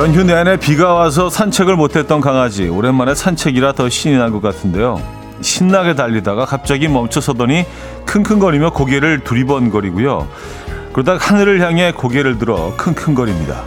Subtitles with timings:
[0.00, 4.98] 연휴 내내 비가 와서 산책을 못했던 강아지 오랜만에 산책이라 더 신이 난 것 같은데요.
[5.42, 7.66] 신나게 달리다가 갑자기 멈춰서더니
[8.06, 10.26] 킁킁거리며 고개를 두리번거리고요.
[10.94, 13.62] 그러다 하늘을 향해 고개를 들어 킁킁거립니다.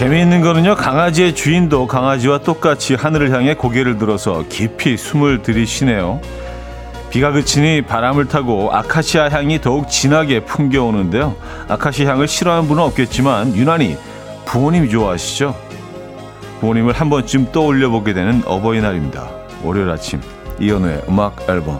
[0.00, 6.22] 재미있는 거는요 강아지의 주인도 강아지와 똑같이 하늘을 향해 고개를 들어서 깊이 숨을 들이쉬네요.
[7.10, 11.36] 비가 그치니 바람을 타고 아카시아 향이 더욱 진하게 풍겨오는데요.
[11.68, 13.98] 아카시아 향을 싫어하는 분은 없겠지만 유난히
[14.46, 15.54] 부모님이 좋아하시죠.
[16.60, 19.28] 부모님을 한 번쯤 떠올려 보게 되는 어버이날입니다.
[19.62, 20.22] 월요일 아침
[20.58, 21.78] 이연우의 음악 앨범.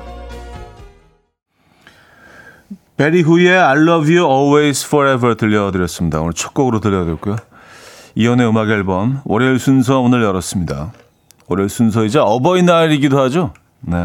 [2.98, 6.20] 베리 후의 I love you always forever 들려드렸습니다.
[6.20, 7.36] 오늘 첫 곡으로 들려드렸고요
[8.14, 10.92] 이연의 음악 앨범 월요일 순서 오늘 열었습니다.
[11.48, 13.52] 월요일 순서이자 어버이날이기도 하죠.
[13.80, 13.96] 네.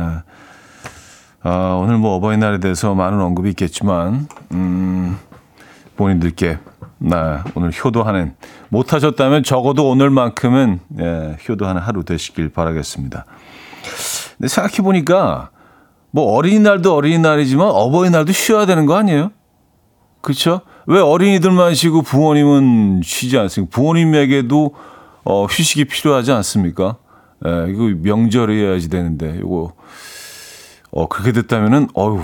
[1.42, 5.17] 아, 오늘 뭐 어버이날에 대해서 많은 언급이 있겠지만, 음,
[5.95, 6.58] 본인들께,
[6.97, 7.16] 네,
[7.53, 8.36] 오늘 효도하는,
[8.70, 13.25] 못하셨다면 적어도 오늘만큼은, 예, 효도하는 하루 되시길 바라겠습니다.
[14.38, 15.52] 근데 생각해 보니까,
[16.09, 19.31] 뭐 어린이날도 어린이날이지만 어버이날도 쉬어야 되는 거 아니에요?
[20.22, 20.62] 그렇죠?
[20.88, 23.73] 왜 어린이들만 쉬고 부모님은 쉬지 않습니까?
[23.75, 24.75] 부모님에게도
[25.23, 26.97] 어, 휴식이 필요하지 않습니까?
[27.45, 29.73] 예, 이거 명절이어야지 되는데 이거
[30.91, 32.22] 어, 그렇게 됐다면은 어휴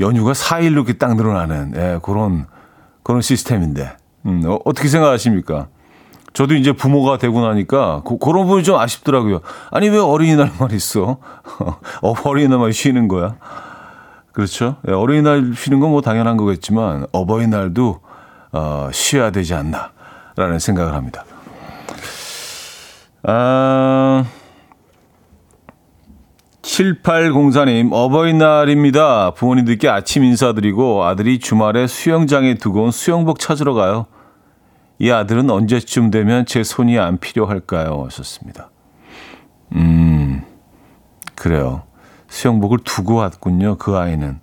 [0.00, 2.46] 연휴가 4일로 이렇게 딱 늘어나는 예, 그런
[3.02, 5.68] 그런 시스템인데 음, 어, 어떻게 생각하십니까?
[6.32, 9.40] 저도 이제 부모가 되고 나니까 그, 그런 부분이 좀 아쉽더라고요.
[9.70, 11.18] 아니 왜 어린이날만 있어?
[12.02, 13.36] 어, 어린이날만 쉬는 거야?
[14.36, 14.76] 그렇죠.
[14.86, 18.00] 예, 어린이날 쉬는 건 뭐 당연한 거겠지만 어버이날도
[18.52, 21.24] 어, 쉬어야 되지 않나라는 생각을 합니다.
[23.22, 24.26] 아,
[26.60, 29.30] 7804님, 어버이날입니다.
[29.30, 34.04] 부모님들께 아침 인사드리고 아들이 주말에 수영장에 두고 온 수영복 찾으러 가요.
[34.98, 38.04] 이 아들은 언제쯤 되면 제 손이 안 필요할까요?
[38.04, 38.70] 하셨습니다.
[39.74, 40.42] 음,
[41.34, 41.85] 그래요.
[42.40, 43.76] 수영복을 두고 왔군요.
[43.78, 44.40] 그 아이는.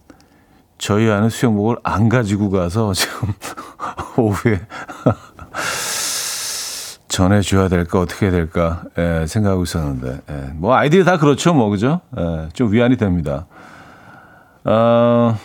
[0.79, 3.31] 저희 아는 수영복을 안 가지고 가서 지금
[4.17, 4.59] 오후에
[7.07, 12.49] 전해줘야 될까 어떻게 될까 예, 생각하고 있었는데 예, 뭐 아이들이 다 그렇죠 뭐 그죠 예,
[12.53, 13.45] 좀 위안이 됩니다.
[14.65, 15.37] 어,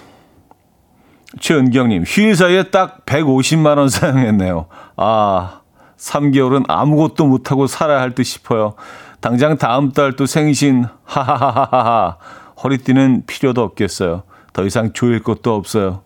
[1.39, 4.67] 최은경님 휴일 사이에 딱 150만 원 사용했네요.
[4.97, 5.61] 아
[5.99, 8.75] 3개월은 아무것도 못하고 살아야 할 듯 싶어요.
[9.21, 12.17] 당장 다음 달 또 생신 하하하하하
[12.63, 14.23] 허리띠는 필요도 없겠어요.
[14.53, 16.03] 더 이상 조일 것도 없어요.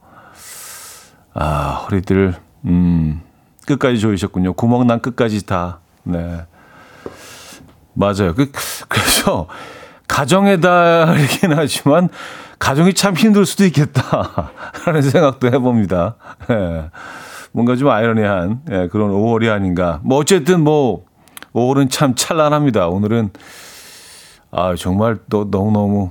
[1.35, 2.35] 아 허리띠를
[2.67, 3.23] 음
[3.67, 4.55] 끝까지 조이셨군요.
[4.55, 6.45] 구멍 난 끝까지 다 네.
[7.95, 8.35] 맞아요.
[8.35, 8.51] 그,
[8.89, 9.47] 그래서
[10.09, 12.09] 가정의 달이긴 하지만
[12.59, 16.17] 가정이 참 힘들 수도 있겠다라는 생각도 해봅니다.
[16.51, 16.91] 예.
[17.53, 20.01] 뭔가 좀 아이러니한 예, 그런 5월이 아닌가.
[20.03, 21.05] 뭐 어쨌든 뭐
[21.55, 22.89] 5월은 참 찬란합니다.
[22.89, 23.31] 오늘은
[24.51, 26.11] 아 정말 또 너무너무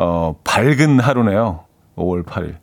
[0.00, 1.64] 어, 밝은 하루네요.
[1.96, 2.54] 5월 8일.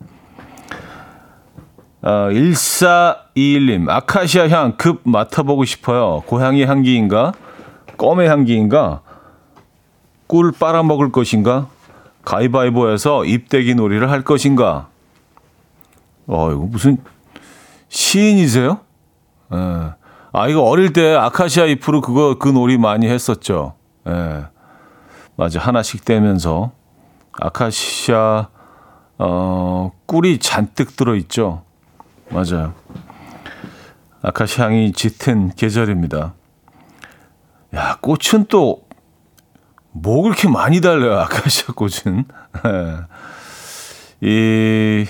[2.02, 6.24] 어, 1421님, 아카시아 향 급 맡아보고 싶어요.
[6.28, 7.34] 고향의 향기인가?
[7.98, 9.02] 껌의 향기인가?
[10.28, 11.68] 꿀 빨아먹을 것인가?
[12.24, 14.88] 가위바위보에서 입대기 놀이를 할 것인가?
[16.28, 16.98] 어, 이거 무슨
[17.90, 18.80] 시인이세요?
[19.54, 19.58] 예.
[20.32, 23.74] 아, 이거 어릴 때 아카시아 잎으로 그거, 그 놀이 많이 했었죠.
[24.08, 24.46] 예.
[25.36, 25.60] 맞아.
[25.60, 26.72] 하나씩 떼면서.
[27.40, 28.50] 아카시아,
[29.18, 31.64] 어, 꿀이 잔뜩 들어 있죠.
[32.30, 32.74] 맞아요.
[34.22, 36.34] 아카시아 향이 짙은 계절입니다.
[37.76, 38.84] 야, 꽃은 또,
[39.92, 42.26] 뭐 그렇게 많이 달려요, 아카시아 꽃은.
[44.22, 44.28] 예.
[44.28, 45.06] 이,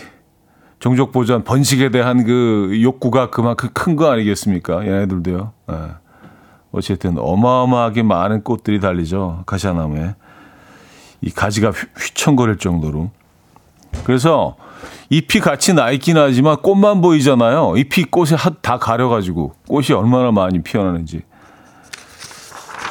[0.80, 4.86] 종족 보전, 번식에 대한 그 욕구가 그만큼 큰 거 아니겠습니까?
[4.86, 5.54] 얘네들도요.
[5.72, 5.76] 예.
[6.72, 9.40] 어쨌든 어마어마하게 많은 꽃들이 달리죠.
[9.42, 10.16] 아카시아나무에.
[11.22, 13.12] 이 가지가 휘청거릴 정도로.
[14.04, 14.56] 그래서
[15.10, 17.76] 잎이 같이 나 있긴 하지만 꽃만 보이잖아요.
[17.78, 21.22] 잎이 꽃에 다 가려가지고 꽃이 얼마나 많이 피어나는지.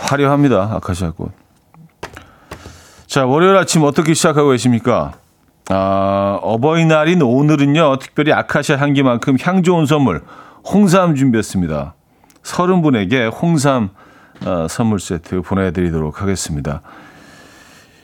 [0.00, 0.70] 화려합니다.
[0.74, 1.32] 아카시아 꽃.
[3.06, 5.12] 자, 월요일 아침 어떻게 시작하고 계십니까?
[5.70, 10.22] 아, 어버이날인 오늘은요, 특별히 아카시아 향기만큼 향 좋은 선물,
[10.64, 11.94] 홍삼 준비했습니다.
[12.42, 13.90] 서른 분에게 홍삼
[14.44, 16.82] 어, 선물 세트 보내드리도록 하겠습니다.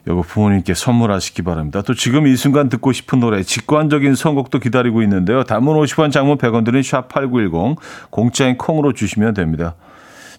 [0.08, 1.82] 요거 부모님께 선물하시기 바랍니다.
[1.82, 5.44] 또 지금 이 순간 듣고 싶은 노래 직관적인 선곡도 기다리고 있는데요.
[5.44, 7.76] 단문 50원 장문 100원 드는 샵8910
[8.10, 9.74] 공짜인 콩으로 주시면 됩니다.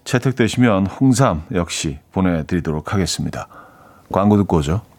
[0.04, 3.46] 채택되시면 홍삼 역시 보내드리도록 하겠습니다.
[4.10, 4.91] 광고 듣고 오죠.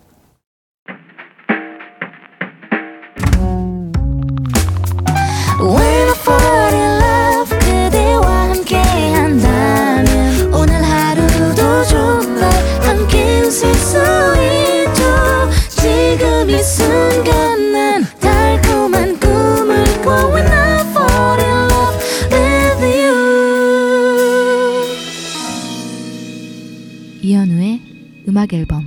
[28.43, 28.83] 음악 앨범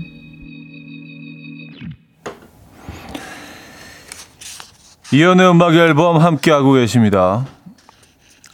[5.13, 7.47] 이연의 음악 앨범 함께하고 계십니다.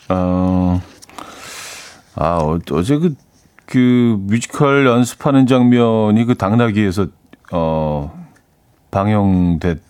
[0.09, 0.81] 어,
[2.15, 3.17] 아, 어, 어제 그,
[3.67, 7.09] 그 뮤지컬 연습하는 장면이 그 당나귀에서,
[7.51, 8.13] 어,
[8.93, 9.81] 방영됐어요.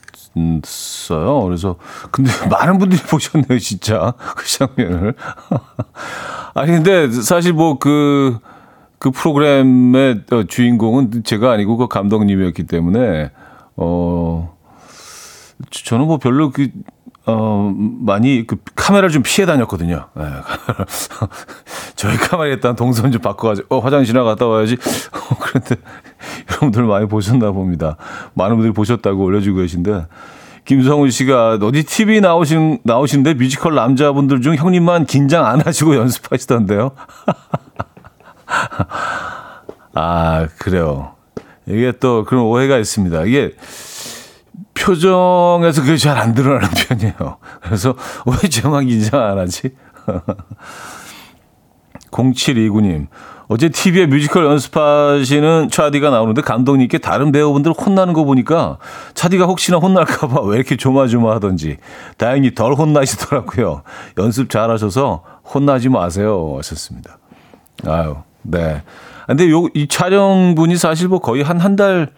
[1.43, 1.77] 그래서,
[2.11, 4.15] 근데 많은 분들이 보셨네요, 진짜.
[4.37, 5.15] 그 장면을.
[6.55, 8.39] 아니, 근데 사실 뭐 그,
[9.03, 13.33] 그 프로그램의 주인공은 제가 아니고 그 감독님이었기 때문에
[13.75, 14.57] 어
[15.73, 16.69] 저는 뭐 별로 그
[17.27, 20.07] 어, 많이 그 카메라를 좀 피해 다녔거든요.
[20.15, 20.25] 네,
[21.97, 24.75] 저희 카메라에 일단 동선 좀 바꿔가지고, 어, 화장실 나갔다 와야지.
[25.15, 25.77] 어, 그런데
[26.51, 27.97] 여러분들 많이 보셨나 봅니다.
[28.35, 30.07] 많은 분들이 보셨다고 올려주고 계신데,
[30.65, 36.93] 김성훈 씨가 어디 TV 나오신, 나오시는데 뮤지컬 남자분들 중 형님만 긴장 안 하시고 연습하시던데요.
[39.95, 41.15] 아, 그래요.
[41.67, 43.25] 이게 또 그런 오해가 있습니다.
[43.25, 43.55] 이게
[44.75, 47.37] 표정에서 그게 잘 안 드러나는 편이에요.
[47.63, 47.95] 그래서
[48.27, 49.71] 왜 저만 긴장 안 하지?
[52.11, 53.07] 0729님.
[53.49, 58.79] 어제 TV에 뮤지컬 연습하시는 차디가 나오는데 감독님께 다른 배우분들 혼나는 거 보니까
[59.15, 61.77] 차디가 혹시나 혼날까봐 왜 이렇게 조마조마 하던지
[62.17, 63.83] 다행히 덜 혼나시더라고요.
[64.19, 65.23] 연습 잘하셔서
[65.53, 66.55] 혼나지 마세요.
[66.59, 67.19] 하셨습니다.
[67.87, 68.83] 아유, 네.
[69.27, 72.13] 근데 요, 이 촬영분이 사실 뭐 거의 한, 한 달,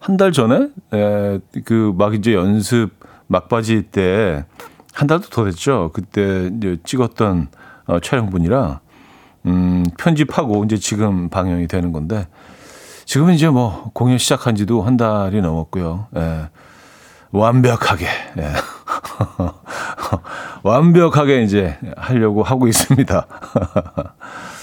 [0.00, 2.90] 한 달 전에, 에, 그, 막 이제 연습
[3.28, 4.44] 막바지 때,
[4.94, 5.90] 한 달도 더 됐죠.
[5.92, 7.48] 그때 이제 찍었던
[7.86, 8.80] 어, 촬영분이라,
[9.46, 12.26] 음, 편집하고 이제 지금 방영이 되는 건데,
[13.04, 16.08] 지금은 이제 뭐 공연 시작한 지도 한 달이 넘었고요.
[16.16, 16.48] 예.
[17.30, 18.06] 완벽하게,
[18.38, 18.52] 예.
[20.64, 23.26] 완벽하게 이제 하려고 하고 있습니다.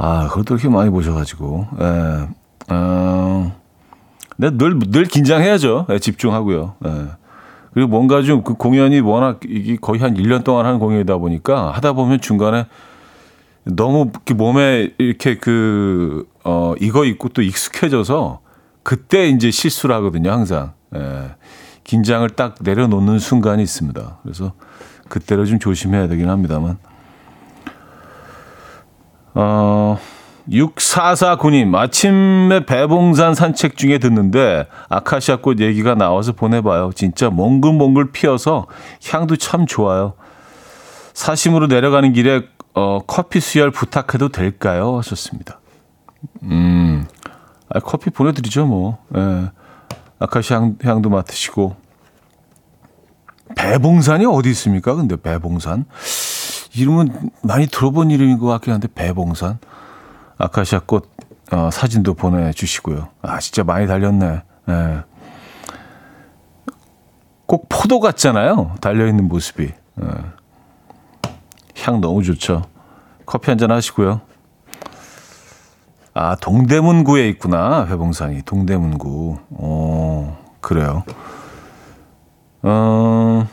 [0.00, 2.28] 아, 그것도 이렇게 많이 보셔가지고, 예.
[2.72, 3.52] 어,
[4.36, 5.86] 네, 늘, 늘 긴장해야죠.
[5.90, 6.74] 예, 집중하고요.
[6.86, 7.06] 예.
[7.74, 11.92] 그리고 뭔가 좀 그 공연이 워낙 이게 거의 한 1년 동안 하는 공연이다 보니까 하다
[11.94, 12.66] 보면 중간에
[13.64, 18.40] 너무 몸에 이렇게 그, 어, 이거 입고 또 익숙해져서
[18.84, 20.72] 그때 이제 실수를 하거든요, 항상.
[20.94, 21.34] 예.
[21.82, 24.18] 긴장을 딱 내려놓는 순간이 있습니다.
[24.22, 24.52] 그래서
[25.08, 26.78] 그때를 좀 조심해야 되긴 합니다만.
[29.34, 29.98] 어,
[30.50, 36.92] 6449님, 아침에 배봉산 산책 중에 듣는데 아카시아 꽃 얘기가 나와서 보내봐요.
[36.94, 38.66] 진짜 몽글몽글 피어서
[39.10, 40.14] 향도 참 좋아요.
[41.12, 42.42] 사심으로 내려가는 길에
[42.74, 44.96] 어, 커피 수혈 부탁해도 될까요?
[44.98, 45.60] 하셨습니다.
[46.44, 47.06] 음,
[47.68, 48.98] 아, 커피 보내드리죠, 뭐.
[49.16, 49.50] 예.
[50.20, 51.76] 아카시아 향, 향도 맡으시고.
[53.56, 54.94] 배봉산이 어디 있습니까?
[54.94, 55.86] 근데 배봉산?
[56.74, 59.58] 이름은 많이 들어본 이름인 것 같긴 한데 배봉산
[60.38, 61.10] 아카시아 꽃
[61.50, 63.08] 어, 사진도 보내주시고요.
[63.22, 64.42] 아 진짜 많이 달렸네.
[64.66, 64.98] 네.
[67.46, 68.74] 꼭 포도 같잖아요.
[68.82, 69.72] 달려 있는 모습이.
[69.94, 70.06] 네.
[71.80, 72.64] 향 너무 좋죠.
[73.24, 74.20] 커피 한 잔 하시고요.
[76.14, 79.38] 아 동대문구에 있구나 배봉산이 동대문구.
[79.50, 81.04] 어 그래요.
[82.62, 83.46] 어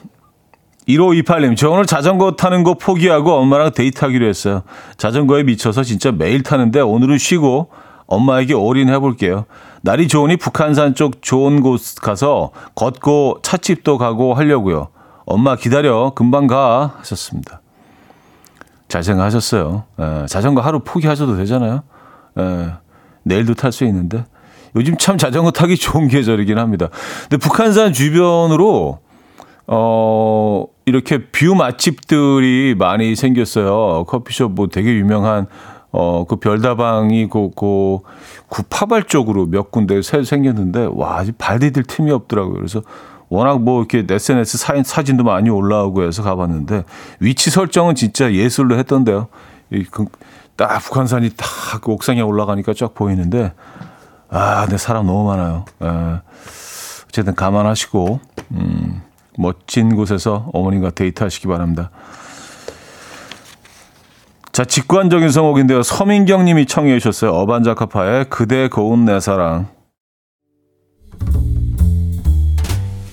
[0.87, 4.61] 1528님, 저 오늘 자전거 타는 거 포기하고 엄마랑 데이트하기로 했어요.
[4.97, 7.69] 자전거에 미쳐서 진짜 매일 타는데 오늘은 쉬고
[8.07, 9.45] 엄마에게 올인해 볼게요.
[9.81, 14.89] 날이 좋으니 북한산 쪽 좋은 곳 가서 걷고 찻집도 가고 하려고요.
[15.25, 16.11] 엄마 기다려.
[16.15, 16.95] 금방 가.
[16.99, 17.61] 하셨습니다.
[18.87, 19.85] 잘 생각하셨어요.
[19.99, 21.81] 에, 예, 자전거 하루 포기하셔도 되잖아요.
[22.37, 22.73] 에, 예,
[23.23, 24.23] 내일도 탈 수 있는데.
[24.75, 26.89] 요즘 참 자전거 타기 좋은 계절이긴 합니다.
[27.23, 28.99] 근데 북한산 주변으로
[29.67, 34.05] 어, 이렇게 view 맛집들이 많이 생겼어요.
[34.05, 35.47] 커피숍 뭐 되게 유명한
[35.91, 37.99] 어, 그 별다방이 그, 그
[38.47, 42.55] 구파발 쪽으로 몇 군데 새 생겼는데 와, 발 디딜 틈이 없더라고요.
[42.55, 42.81] 그래서
[43.29, 46.83] 워낙 뭐 이렇게 SNS 사진, 사진도 많이 올라오고 해서 가봤는데
[47.19, 49.27] 위치 설정은 진짜 예술로 했던데요.
[49.71, 50.05] 이, 그,
[50.55, 51.45] 딱 북한산이 딱
[51.81, 53.53] 그 옥상에 올라가니까 쫙 보이는데
[54.29, 55.65] 아, 내 사람 너무 많아요.
[55.81, 55.87] 에,
[57.07, 58.19] 어쨌든 감안하시고,
[58.51, 59.01] 음,
[59.37, 61.91] 멋진 곳에서 어머님과 데이트하시기 바랍니다.
[64.51, 65.83] 자, 직관적인 성곡인데요.
[65.83, 67.31] 서민경 님이 청해 주셨어요.
[67.33, 69.67] 어반자카파의 그대 고운 내 사랑.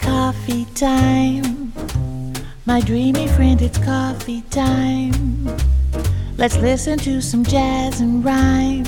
[0.01, 1.73] Coffee time.
[2.65, 5.51] My dreamy friend, it's coffee time.
[6.39, 8.87] Let's listen to some jazz and rhyme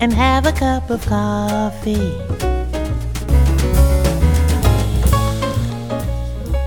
[0.00, 2.51] and have a cup of coffee.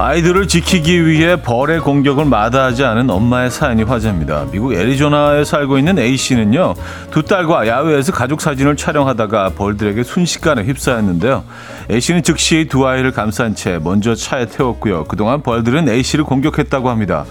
[0.00, 4.46] 아이들을 지키기 위해 벌의 공격을 마다하지 않은 엄마의 사연이 화제입니다.
[4.50, 6.72] 미국 애리조나에 살고 있는 A씨는요,
[7.10, 11.44] 두 딸과 야외에서 가족 사진을 촬영하다가 벌들에게 순식간에 휩싸였는데요.
[11.90, 15.04] A씨는 즉시 두 아이를 감싼 채 먼저 차에 태웠고요.
[15.04, 17.26] 그동안 벌들은 A씨를 공격했다고 합니다.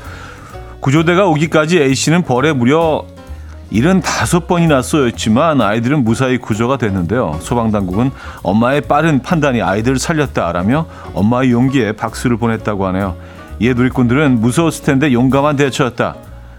[0.80, 3.04] 구조대가 오기까지 A씨는 벌에 무려
[4.02, 7.38] 75번이나 쏘였지만 아이들은 무사히 구조가 됐는데요.
[7.42, 8.12] 소방당국은
[8.42, 13.16] 엄마의 빠른 판단이 아이들을 살렸다라며 엄마의 용기에 박수를 보냈다고 하네요.
[13.60, 16.16] 이에 누리꾼들은 무서웠을 텐데 용감한 대처였다.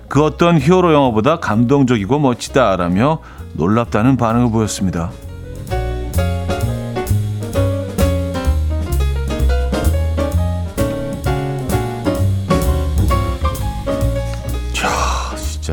[0.08, 3.18] 그 어떤 히어로 영화보다 감동적이고 멋지다라며
[3.54, 5.10] 놀랍다는 반응을 보였습니다.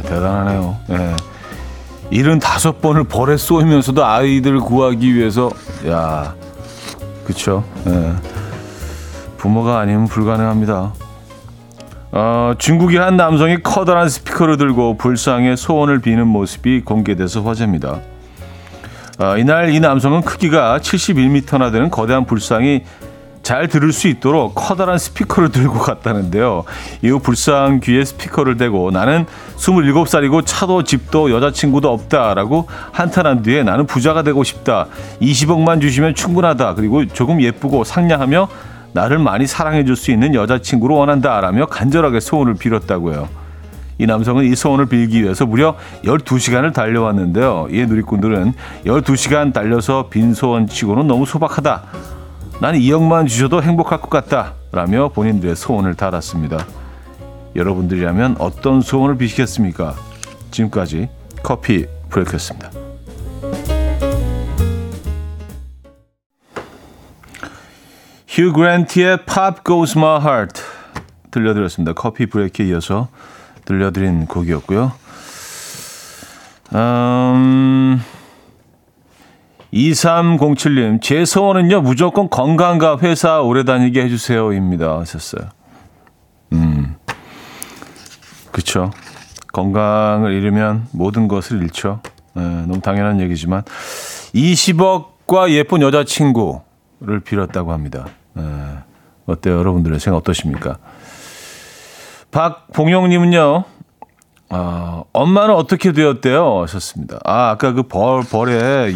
[0.02, 0.78] 대단하네요.
[2.12, 2.24] 예.
[2.24, 5.50] 75번을 벌에 쏘이면서도 아이들을 구하기 위해서,
[5.88, 6.34] 야,
[7.26, 7.64] 그쵸.
[7.88, 8.14] 예.
[9.38, 10.94] 부모가 아니면 불가능합니다.
[12.12, 18.00] 어, 중국의 한 남성이 커다란 스피커를 들고 불쌍의 소원을 비는 모습이 공개돼서 화제입니다.
[19.20, 22.84] 어, 이날 이 남성은 크기가 71m나 되는 거대한 불상이
[23.48, 26.66] 잘 들을 수 있도록 커다란 스피커를 들고 갔다는데요.
[27.02, 29.26] 이후 불쌍 귀에 스피커를 대고 나는
[29.56, 34.88] 27살이고 차도 집도 여자친구도 없다라고 한탄한 뒤에 나는 부자가 되고 싶다.
[35.22, 36.74] 20억만 주시면 충분하다.
[36.76, 38.50] 그리고 조금 예쁘고 상냥하며
[38.92, 43.30] 나를 많이 사랑해 줄 수 있는 여자친구로 원한다라며 간절하게 소원을 빌었다고요.
[43.98, 47.70] 이 남성은 이 소원을 빌기 위해서 무려 12시간을 달려왔는데요.
[47.72, 48.54] 이에 누리꾼들은
[48.86, 52.17] 12시간 달려서 빈 소원치고는 너무 소박하다.
[52.60, 54.54] 나는 2억만 주셔도 행복할 것 같다.
[54.72, 56.66] 라며 본인들의 소원을 달았습니다.
[57.56, 59.96] 여러분들이라면 어떤 소원을 비시겠습니까?
[60.52, 61.10] 지금까지
[61.44, 62.72] 커피 브레이크였습니다.
[68.28, 70.62] 휴 그랜티의 Pop Goes My Heart
[71.32, 71.94] 들려드렸습니다.
[71.94, 73.08] 커피 브레이크에 이어서
[73.66, 74.92] 들려드린 곡이었고요.
[76.74, 78.02] 음...
[79.74, 85.00] 2307님, 제 소원은요, 무조건 건강과 회사 오래 다니게 해주세요.입니다.
[85.00, 85.50] 하셨어요.
[86.54, 86.96] 음.
[88.52, 88.92] 그쵸.
[89.54, 92.02] 건강을 잃으면 모든 것을 잃죠.
[92.34, 93.64] 네, 너무 당연한 얘기지만,
[94.34, 98.08] 20억과 예쁜 여자친구를 빌었다고 합니다.
[98.34, 98.44] 네,
[99.26, 99.58] 어때요?
[99.58, 100.78] 여러분들의 생각 어떠십니까?
[102.32, 103.64] 박봉용님은요,
[104.50, 106.62] 아, 엄마는 어떻게 되었대요?
[106.62, 107.20] 하셨습니다.
[107.26, 108.94] 아, 아까 그 벌, 벌에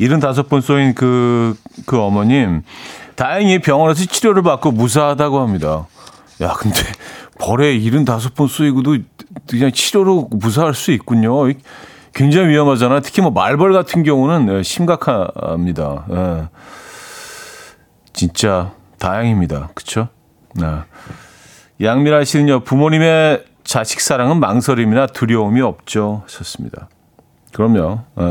[0.00, 2.62] 75번 쏘인 그, 그 어머님,
[3.14, 5.86] 다행히 병원에서 치료를 받고 무사하다고 합니다.
[6.42, 6.80] 야, 근데
[7.38, 8.98] 벌에 75번 쏘이고도
[9.48, 11.50] 그냥 치료로 무사할 수 있군요.
[12.12, 13.00] 굉장히 위험하잖아요.
[13.00, 16.06] 특히 뭐 말벌 같은 경우는 네, 심각합니다.
[16.10, 16.48] 예.
[18.14, 19.70] 진짜 다행입니다.
[19.74, 20.08] 그쵸?
[20.54, 20.66] 네.
[21.82, 26.22] 양미라 씨는요, 부모님의 자식 사랑은 망설임이나 두려움이 없죠.
[26.24, 26.88] 하셨습니다.
[27.52, 28.00] 그럼요.
[28.20, 28.24] 예.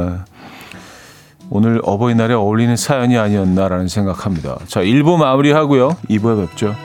[1.50, 4.58] 오늘 어버이날에 어울리는 사연이 아니었나라는 생각합니다.
[4.68, 5.98] 자, 1부 마무리하고요.
[6.10, 6.76] 2부에 뵙죠.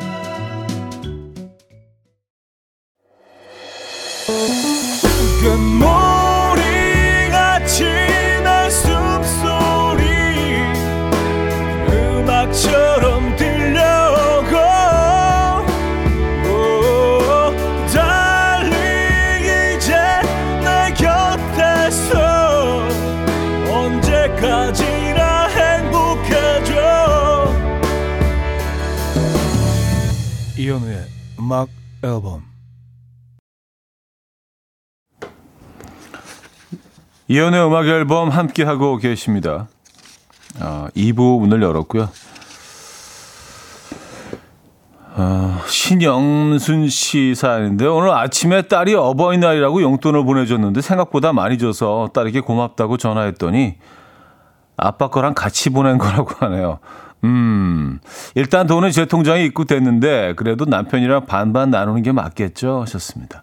[30.70, 30.98] 이현우의
[31.40, 31.68] 음악
[32.04, 32.44] 앨범
[37.26, 39.66] 이현우의 음악 앨범 함께하고 계십니다.
[40.60, 42.08] 아, 2부 문을 열었고요.
[45.16, 52.96] 아, 신영순 씨 사연인데 오늘 아침에 딸이 어버이날이라고 용돈을 보내줬는데 생각보다 많이 줘서 딸에게 고맙다고
[52.96, 53.74] 전화했더니
[54.76, 56.78] 아빠 거랑 같이 보낸 거라고 하네요.
[57.24, 58.00] 음,
[58.34, 62.80] 일단 돈은 제 통장에 입구됐는데 그래도 남편이랑 반반 나누는 게 맞겠죠?
[62.80, 63.42] 하셨습니다.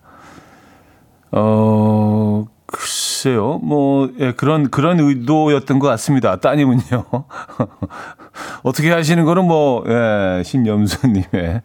[1.32, 3.60] 어, 글쎄요.
[3.64, 6.38] 뭐, 예, 그런, 그런 의도였던 것 같습니다.
[6.38, 6.82] 따님은요.
[8.64, 11.62] 어떻게 하시는 거는 뭐, 예, 신염수님의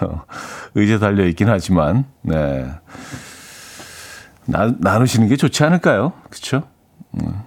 [0.00, 0.22] 어,
[0.74, 2.66] 의제 달려 있긴 하지만, 네.
[4.46, 6.12] 나, 나누시는 게 좋지 않을까요?
[6.30, 6.62] 그쵸?
[7.14, 7.42] 음,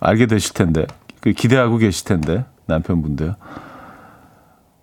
[0.00, 0.86] 알게 되실 텐데.
[1.20, 2.44] 그 기대하고 계실 텐데.
[2.66, 3.34] 남편분들.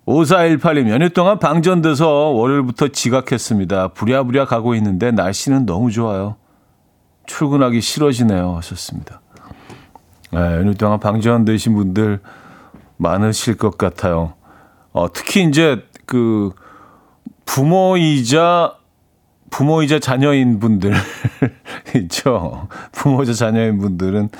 [0.06, 3.88] 5418님, 연휴 동안 방전돼서 월요일부터 지각했습니다.
[3.88, 6.36] 부랴부랴 가고 있는데 날씨는 너무 좋아요.
[7.26, 8.56] 출근하기 싫어지네요.
[8.56, 9.20] 하셨습니다.
[10.32, 12.20] 네, 연휴 동안 방전되신 분들
[12.96, 14.34] 많으실 것 같아요.
[14.92, 16.50] 어, 특히 이제 그
[17.44, 18.74] 부모이자
[19.50, 20.94] 부모이자 자녀인 분들
[21.96, 22.68] 있죠.
[22.92, 24.30] 부모이자 자녀인 분들은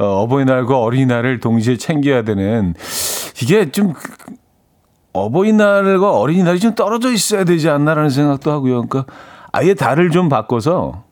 [0.00, 2.74] 어, 어버이날과 어린이날을 동시에 챙겨야 되는
[3.42, 3.92] 이게 좀
[5.12, 8.86] 어버이날과 어린이날이 좀 떨어져 있어야 되지 않나라는 생각도 하고요.
[8.86, 9.12] 그러니까
[9.52, 11.04] 아예 달을 좀 바꿔서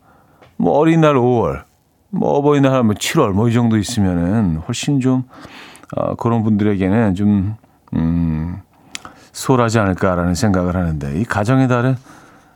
[0.57, 1.64] 뭐 어린이날 5월,
[2.11, 5.25] 뭐 어버이날 하면 7월 뭐 이 정도 있으면은 훨씬 좀
[5.95, 7.57] 어, 그런 분들에게는 좀
[7.95, 8.61] 음,
[9.33, 11.97] 수월하지 않을까라는 생각을 하는데 이 가정의 달은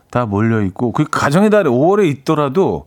[0.09, 2.85] 다 몰려 있고 그 가정의 달에 5월에 있더라도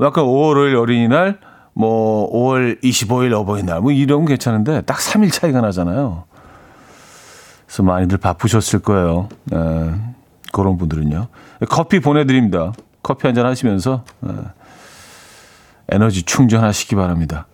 [0.00, 1.38] 약간 5월 5일 어린이날
[1.78, 6.24] 뭐 5월 25일 어버이날 뭐 이런 건 괜찮은데 딱 3일 차이가 나잖아요.
[7.66, 9.28] 그래서 많이들 바쁘셨을 거예요.
[9.52, 9.56] 에,
[10.52, 11.26] 그런 분들은요.
[11.68, 12.72] 커피 보내드립니다.
[13.02, 14.30] 커피 한 잔 하시면서 에,
[15.90, 17.46] 에너지 충전하시기 바랍니다.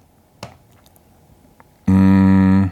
[1.88, 2.70] 음,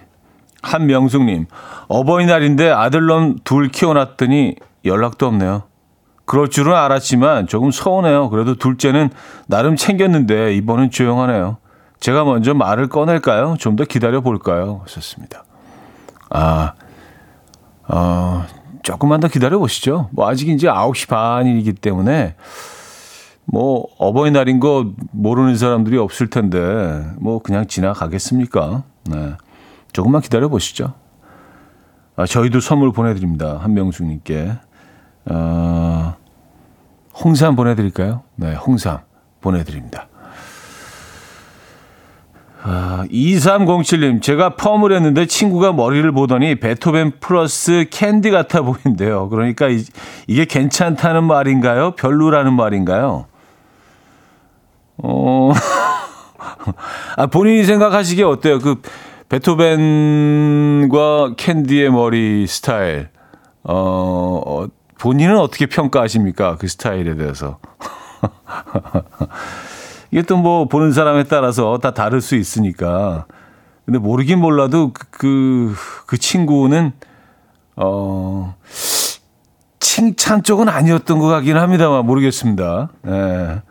[0.62, 1.46] 한명숙님,
[1.88, 4.54] 어버이날인데 아들놈 둘 키워놨더니
[4.84, 5.64] 연락도 없네요.
[6.30, 8.30] 그럴 줄은 알았지만 조금 서운해요.
[8.30, 9.10] 그래도 둘째는
[9.48, 11.56] 나름 챙겼는데 이번은 조용하네요.
[11.98, 13.56] 제가 먼저 말을 꺼낼까요?
[13.58, 14.80] 좀 더 기다려 볼까요?
[14.84, 15.42] 하셨습니다.
[16.30, 16.74] 아,
[17.88, 18.46] 어,
[18.84, 20.08] 조금만 더 기다려 보시죠.
[20.12, 22.36] 뭐 아직 이제 9시 반이기 때문에
[23.44, 28.84] 뭐 어버이날인 거 모르는 사람들이 없을 텐데 뭐 그냥 지나가겠습니까?
[29.10, 29.32] 네.
[29.92, 30.94] 조금만 기다려 보시죠.
[32.14, 33.58] 아, 저희도 선물 보내드립니다.
[33.60, 34.52] 한명숙님께.
[35.32, 36.19] 어,
[37.22, 38.22] 홍삼 보내드릴까요?
[38.36, 39.00] 네, 홍삼
[39.40, 40.08] 보내드립니다.
[42.62, 49.30] 아, 2307님, 제가 펌을 했는데 친구가 머리를 보더니 베토벤 플러스 캔디 같아 보인대요.
[49.30, 49.82] 그러니까 이,
[50.26, 51.92] 이게 괜찮다는 말인가요?
[51.92, 53.26] 별로라는 말인가요?
[54.98, 55.52] 어,
[57.16, 58.58] 아, 본인이 생각하시기에 어때요?
[58.58, 58.82] 그,
[59.30, 60.88] 베토벤과
[61.36, 63.08] 캔디의 머리 스타일,
[63.62, 64.66] 어, 어
[65.00, 66.56] 본인은 어떻게 평가하십니까?
[66.56, 67.58] 그 스타일에 대해서.
[70.12, 73.26] 이게 또 뭐 보는 사람에 따라서 다 다를 수 있으니까.
[73.86, 75.74] 근데 모르긴 몰라도 그, 그,
[76.06, 76.92] 그 친구는,
[77.76, 78.54] 어,
[79.78, 82.90] 칭찬 쪽은 아니었던 것 같긴 합니다만 모르겠습니다.
[83.08, 83.62] 예.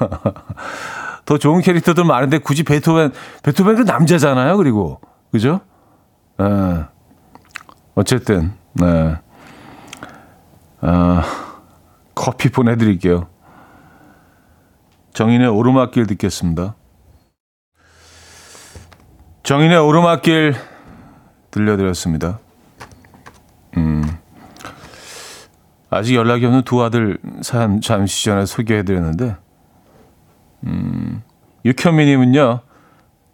[1.26, 4.56] 더 좋은 캐릭터들 많은데 굳이 베토벤, 베토벤은 남자잖아요.
[4.56, 5.00] 그리고.
[5.30, 5.60] 그죠?
[6.40, 6.84] 예.
[7.94, 9.16] 어쨌든, 네.
[10.80, 11.22] 아,
[12.14, 13.28] 커피 보내드릴게요.
[15.14, 16.74] 정인의 오르막길 듣겠습니다.
[19.42, 20.54] 정인의 오르막길
[21.50, 22.40] 들려드렸습니다.
[23.76, 24.04] 음,
[25.88, 29.36] 아직 연락이 없는 두 아들 사연 잠시 전에 소개해드렸는데,
[30.64, 31.22] 음,
[31.64, 32.60] 육현미님은요,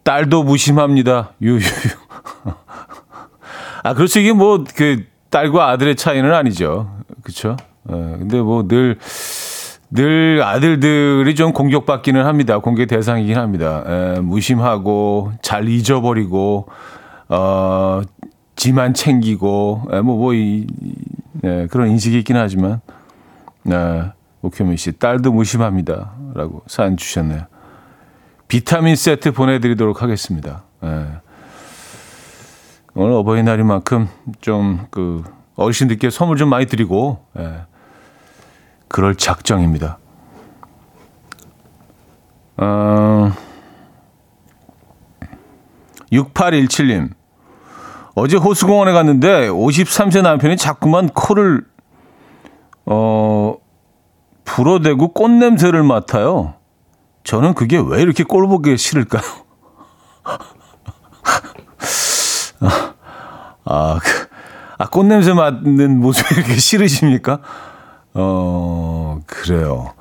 [0.04, 1.32] 딸도 무심합니다.
[1.40, 1.60] 유유유.
[3.82, 4.20] 아, 그렇죠.
[4.20, 7.01] 이게 뭐, 그, 딸과 아들의 차이는 아니죠.
[7.22, 7.56] 그쵸?
[7.84, 8.98] 어, 근데 뭐 늘,
[9.90, 12.58] 늘 아들들이 좀 공격받기는 합니다.
[12.58, 13.84] 공격 대상이긴 합니다.
[13.86, 16.68] 에, 무심하고, 잘 잊어버리고,
[17.28, 18.02] 어,
[18.56, 20.66] 지만 챙기고, 에, 뭐, 뭐, 이,
[21.42, 22.80] 네, 그런 인식이 있긴 하지만,
[23.64, 24.04] 네,
[24.42, 26.12] 오큐민 씨, 딸도 무심합니다.
[26.34, 27.42] 라고 사연 주셨네요.
[28.48, 30.64] 비타민 세트 보내드리도록 하겠습니다.
[30.80, 31.06] 네.
[32.94, 34.08] 오늘 어버이날인 만큼
[34.40, 35.22] 좀 그
[35.56, 37.62] 어르신들께 선물 좀 많이 드리고 예,
[38.88, 39.98] 그럴 작정입니다.
[42.56, 43.32] 어,
[46.12, 47.10] 6817님.
[48.14, 51.64] 어제 호수공원에 갔는데 53세 남편이 자꾸만 코를
[52.84, 53.54] 어
[54.44, 56.54] 불어대고 꽃 냄새를 맡아요.
[57.24, 59.22] 저는 그게 왜 이렇게 꼴보기 싫을까요?
[63.64, 64.26] 아, 그,
[64.82, 67.38] 아, 꽃냄새 맡는 모습이 이렇게 싫으십니까?
[68.14, 69.94] 어, 그래요.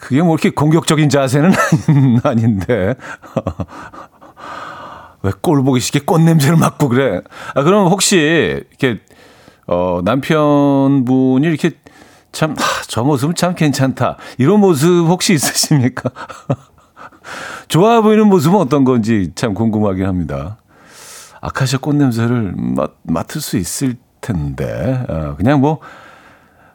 [0.00, 1.52] 그게 뭐 이렇게 공격적인 자세는
[2.24, 2.96] 아닌데.
[5.22, 7.20] 왜 꼴 보기 싫게 꽃 냄새를 맡고 그래?
[7.54, 8.16] 아, 그럼 혹시
[8.70, 8.98] 이렇게
[9.68, 11.70] 어, 남편분이 이렇게
[12.32, 14.16] 참, 하, 저 모습은 참 괜찮다.
[14.38, 16.10] 이런 모습 혹시 있으십니까?
[17.68, 20.56] 좋아 보이는 모습은 어떤 건지 참 궁금하긴 합니다.
[21.40, 25.80] 아카시아 꽃 냄새를 맡, 맡을 수 있을 텐데, 어, 그냥 뭐,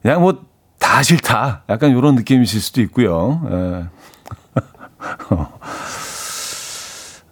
[0.01, 0.45] 그냥 뭐,
[0.79, 1.63] 다 싫다.
[1.69, 3.41] 약간 이런 느낌이실 수도 있고요.
[3.51, 3.85] 예.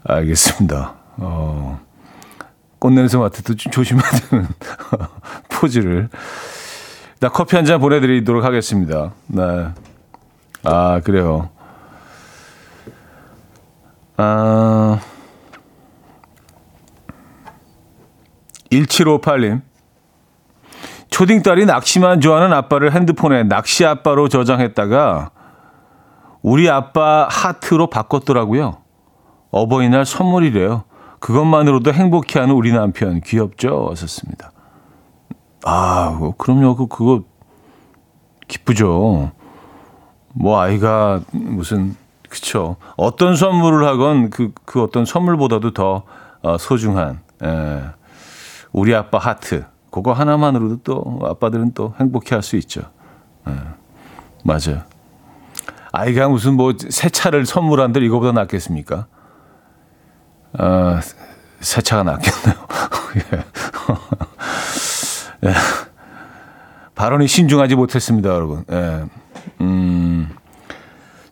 [0.06, 0.96] 알겠습니다.
[1.18, 1.80] 어,
[2.80, 4.48] 꽃냄새 맡을 때좀 조심해야 되는
[5.50, 6.10] 포즈를.
[7.20, 9.14] 나 커피 한 잔 보내드리도록 하겠습니다.
[9.28, 9.70] 네.
[10.64, 11.50] 아, 그래요.
[14.18, 15.00] 아,
[18.82, 19.62] 1758님.
[21.10, 25.30] 초딩 딸이 낚시만 좋아하는 아빠를 핸드폰에 낚시 아빠로 저장했다가
[26.42, 28.78] 우리 아빠 하트로 바꿨더라고요.
[29.52, 30.84] 어버이날 선물이래요.
[31.20, 33.86] 그것만으로도 행복해하는 우리 남편 귀엽죠?
[33.90, 34.52] 왔었습니다.
[35.64, 36.76] 아, 뭐, 그럼요.
[36.76, 37.22] 그 그거
[38.48, 39.32] 기쁘죠.
[40.34, 41.96] 뭐 아이가 무슨
[42.28, 42.78] 그쵸.
[42.98, 46.04] 어떤 선물을 하건 그, 그 어떤 선물보다도 더
[46.42, 47.82] 어, 소중한 에,
[48.74, 49.66] 우리 아빠 하트.
[49.92, 52.82] 그거 하나만으로도 또 아빠들은 또 행복해 할 수 있죠.
[53.48, 53.52] 에,
[54.44, 54.84] 맞아요.
[55.92, 59.06] 아이가 무슨 뭐 새 차를 선물한들 이거보다 낫겠습니까?
[60.58, 61.00] 아,
[61.60, 62.68] 새 차가 낫겠네요.
[65.46, 65.50] 예.
[65.50, 65.54] 예.
[66.96, 68.66] 발언이 신중하지 못했습니다, 여러분.
[68.72, 69.06] 예.
[69.62, 70.30] 음.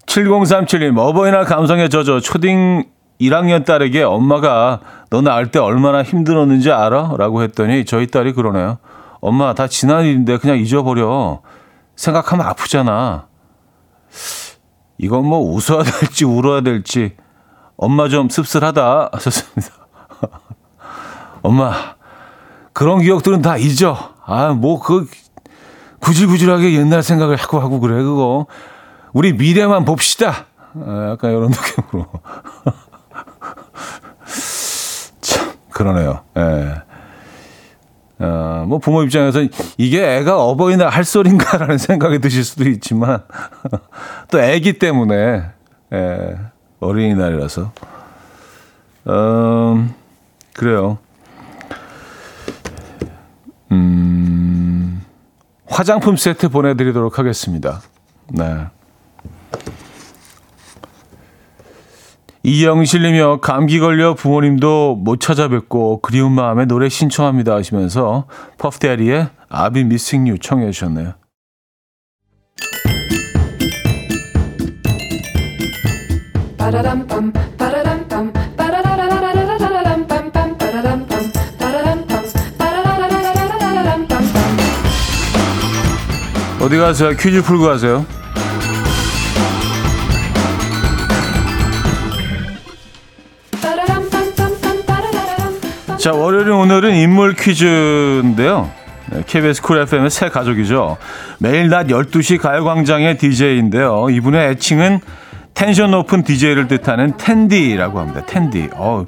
[0.06, 2.84] 7037님, 어버이날 감성에 젖어 초딩
[3.22, 4.80] 1학년 딸에게 엄마가
[5.10, 7.16] 너 낳을 때 얼마나 힘들었는지 알아?
[7.18, 8.80] 라고 했더니 저희 딸이 그러네요.
[9.22, 11.42] 엄마, 다 지난 일인데 그냥 잊어버려.
[11.96, 13.28] 생각하면 아프잖아.
[14.98, 17.16] 이건 뭐 웃어야 될지 울어야 될지
[17.78, 19.74] 엄마 좀 씁쓸하다 하셨습니다.
[21.42, 21.96] 엄마,
[22.74, 24.14] 그런 기억들은 다 잊어.
[24.26, 25.08] 아, 뭐, 그,
[26.00, 28.46] 구질구질하게 옛날 생각을 하고 하고 그래, 그거.
[29.14, 30.46] 우리 미래만 봅시다.
[30.76, 32.08] 아, 약간 이런 느낌으로.
[35.22, 35.52] 참,
[35.82, 36.20] 그러네요.
[36.38, 36.76] 예.
[38.24, 39.40] 어, 뭐 부모 입장에서
[39.80, 43.24] 이게 애가 어버이날 할 소린가라는 생각이 드실 수도 있지만
[44.30, 45.44] 또 애기 때문에
[45.92, 46.38] 예,
[46.80, 47.72] 어린이날이라서
[49.08, 49.94] 음,
[50.54, 51.00] 그래요.
[53.72, 55.02] 음,
[55.68, 57.82] 화장품 세트 보내드리도록 하겠습니다.
[58.28, 58.68] 네.
[62.44, 63.42] 이영실님이요.
[63.42, 68.26] 감기 걸려 부모님도 못 찾아뵙고 그리운 마음에 노래 신청합니다 하시면서
[68.58, 69.30] 퍼프데리의
[69.74, 71.14] been missing you 청해 주셨네요.
[86.62, 87.10] 어디 가세요?
[87.18, 88.06] 퀴즈 풀고 가세요.
[96.02, 98.72] 자, 월요일 오늘은 인물 퀴즈인데요.
[99.28, 100.98] KBS 쿨 FM의 새 가족이죠.
[101.38, 104.10] 매일 낮 12시 가요광장의 DJ인데요.
[104.10, 105.00] 이분의 애칭은
[105.54, 108.26] 텐션 높은 DJ를 뜻하는 텐디라고 합니다.
[108.26, 108.68] 텐디.
[108.74, 109.06] 어,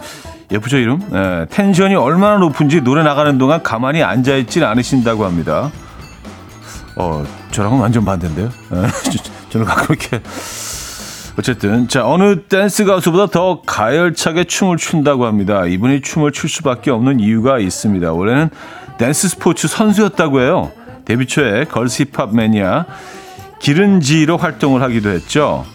[0.51, 0.99] 예쁘죠, 이름?
[1.09, 5.71] 네, 텐션이 얼마나 높은지 노래 나가는 동안 가만히 앉아있질 않으신다고 합니다.
[6.95, 8.51] 어, 저랑은 완전 반대인데요.
[8.69, 8.87] 네,
[9.49, 10.21] 저는 가끔 이렇게
[11.37, 15.65] 어쨌든 자 어느 댄스 가수보다 더 가열차게 춤을 춘다고 합니다.
[15.65, 18.13] 이분이 춤을 출 수밖에 없는 이유가 있습니다.
[18.13, 18.49] 원래는
[18.99, 20.71] 댄스 스포츠 선수였다고 해요.
[21.05, 22.85] 데뷔 초에 girls 힙합 매니아
[23.59, 25.65] 길은지로 활동을 하기도 했죠.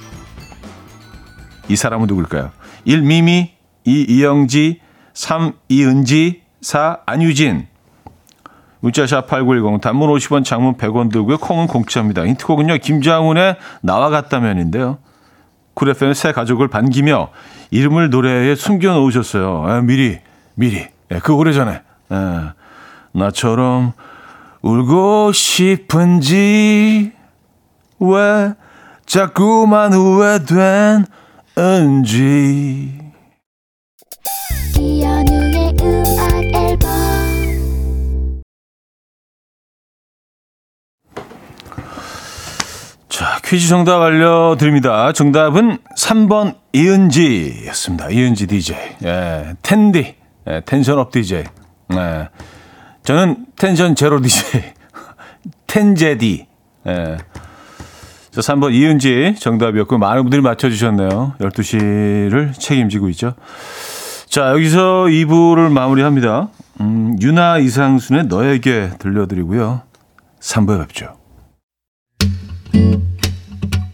[1.68, 2.50] 이 사람은 누굴까요?
[2.84, 3.02] 1.
[3.02, 3.50] 미미
[3.84, 4.06] 2.
[4.08, 4.80] 이영지
[5.12, 5.52] 3.
[5.68, 7.00] 이은지 4.
[7.04, 7.66] 안유진
[8.80, 11.38] 문자샵 8910 단문 50원 장문 100원 들고요.
[11.38, 12.24] 콩은 공짜입니다.
[12.24, 12.78] 힌트곡은요.
[12.78, 14.98] 김장훈의 나와 같다면인데요.
[15.78, 17.28] 쿨 FM 새 가족을 반기며
[17.70, 19.64] 이름을 노래에 숨겨 놓으셨어요.
[19.64, 20.18] 아, 미리,
[20.56, 20.84] 미리.
[21.12, 21.82] 예, 그 오래전에.
[22.10, 22.42] 예,
[23.12, 23.92] 나처럼
[24.60, 27.12] 울고 싶은지
[28.00, 28.54] 왜
[29.06, 31.04] 자꾸만 후회되는지
[43.18, 45.12] 자, 퀴즈 정답 알려드립니다.
[45.12, 48.10] 정답은 3번 이은지였습니다.
[48.10, 48.76] 이은지 DJ.
[49.02, 50.14] 예, 텐디.
[50.48, 51.42] 예, 텐션업 DJ.
[51.94, 52.28] 예,
[53.02, 54.72] 저는 텐션 제로 DJ.
[55.66, 56.46] 텐제디.
[56.86, 57.16] 예.
[58.30, 61.34] 자, 3번 이은지 정답이었고, 많은 분들이 맞춰주셨네요.
[61.40, 63.34] 12시를 책임지고 있죠.
[64.28, 66.50] 자, 여기서 2부를 마무리합니다.
[66.82, 69.82] 음, 유나 이상순의 너에게 들려드리고요.
[70.38, 71.18] 3부에 뵙죠.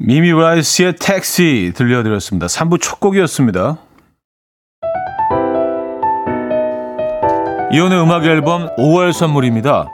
[0.00, 2.46] 미미 라이스의 택시 들려드렸습니다.
[2.46, 3.78] 3부 첫 곡이었습니다.
[7.72, 9.88] 이현우의 음악 앨범 5월 선물입니다.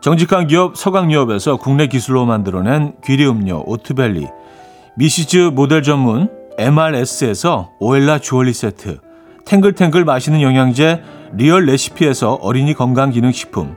[0.00, 4.26] 정직한 기업 서강유업에서 국내 기술로 만들어낸 귀리 음료 오트벨리
[4.96, 8.98] 미시즈 모델 전문 MRS에서 오엘라 주얼리 세트
[9.46, 11.02] 탱글탱글 맛있는 영양제
[11.34, 13.76] 리얼 레시피에서 어린이 건강기능식품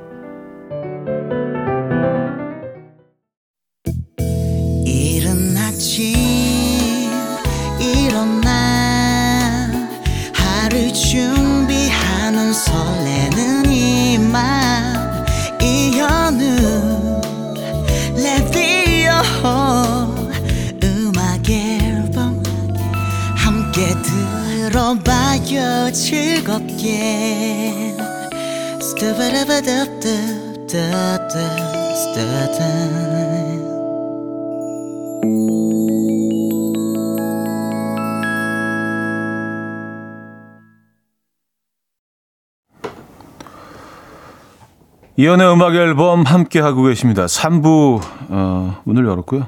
[45.17, 47.25] 이연의 음악 앨범 함께 하고 계십니다.
[47.25, 49.47] 3부 어, 문을 열었고요.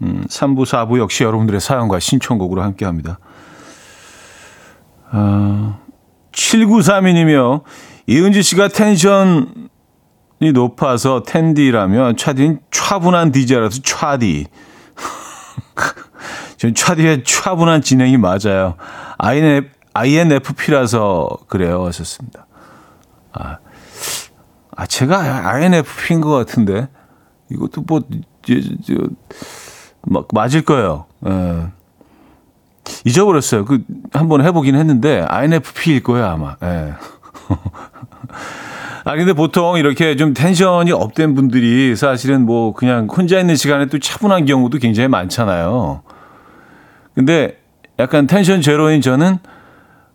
[0.00, 3.18] 음, 3부, 4부 역시 여러분들의 사연과 신청곡으로 함께 합니다.
[5.12, 5.78] 어,
[6.32, 7.62] 7932님이요.
[8.06, 9.48] 이은지 씨가 텐션이
[10.52, 14.46] 높아서 텐디라면 차디는 차분한 디제라서 차디.
[16.58, 18.76] 전 차디의 차분한 진행이 맞아요.
[19.18, 21.84] INF, INFP라서 그래요.
[21.86, 22.46] 하셨습니다.
[23.32, 23.58] 아,
[24.76, 26.88] 아 제가 INFP인 것 같은데
[27.50, 28.00] 이것도 뭐,
[28.42, 28.54] 저,
[28.86, 28.94] 저,
[30.02, 31.06] 막 맞을 거예요.
[31.26, 31.66] 예.
[33.06, 33.64] 잊어버렸어요.
[33.64, 36.56] 그, 한번 해보긴 했는데, INFP일 거예요, 아마.
[36.62, 36.94] 예.
[39.04, 43.98] 아, 근데 보통 이렇게 좀 텐션이 up된 분들이 사실은 뭐 그냥 혼자 있는 시간에 또
[43.98, 46.02] 차분한 경우도 굉장히 많잖아요.
[47.14, 47.58] 근데
[47.98, 49.38] 약간 텐션 제로인 저는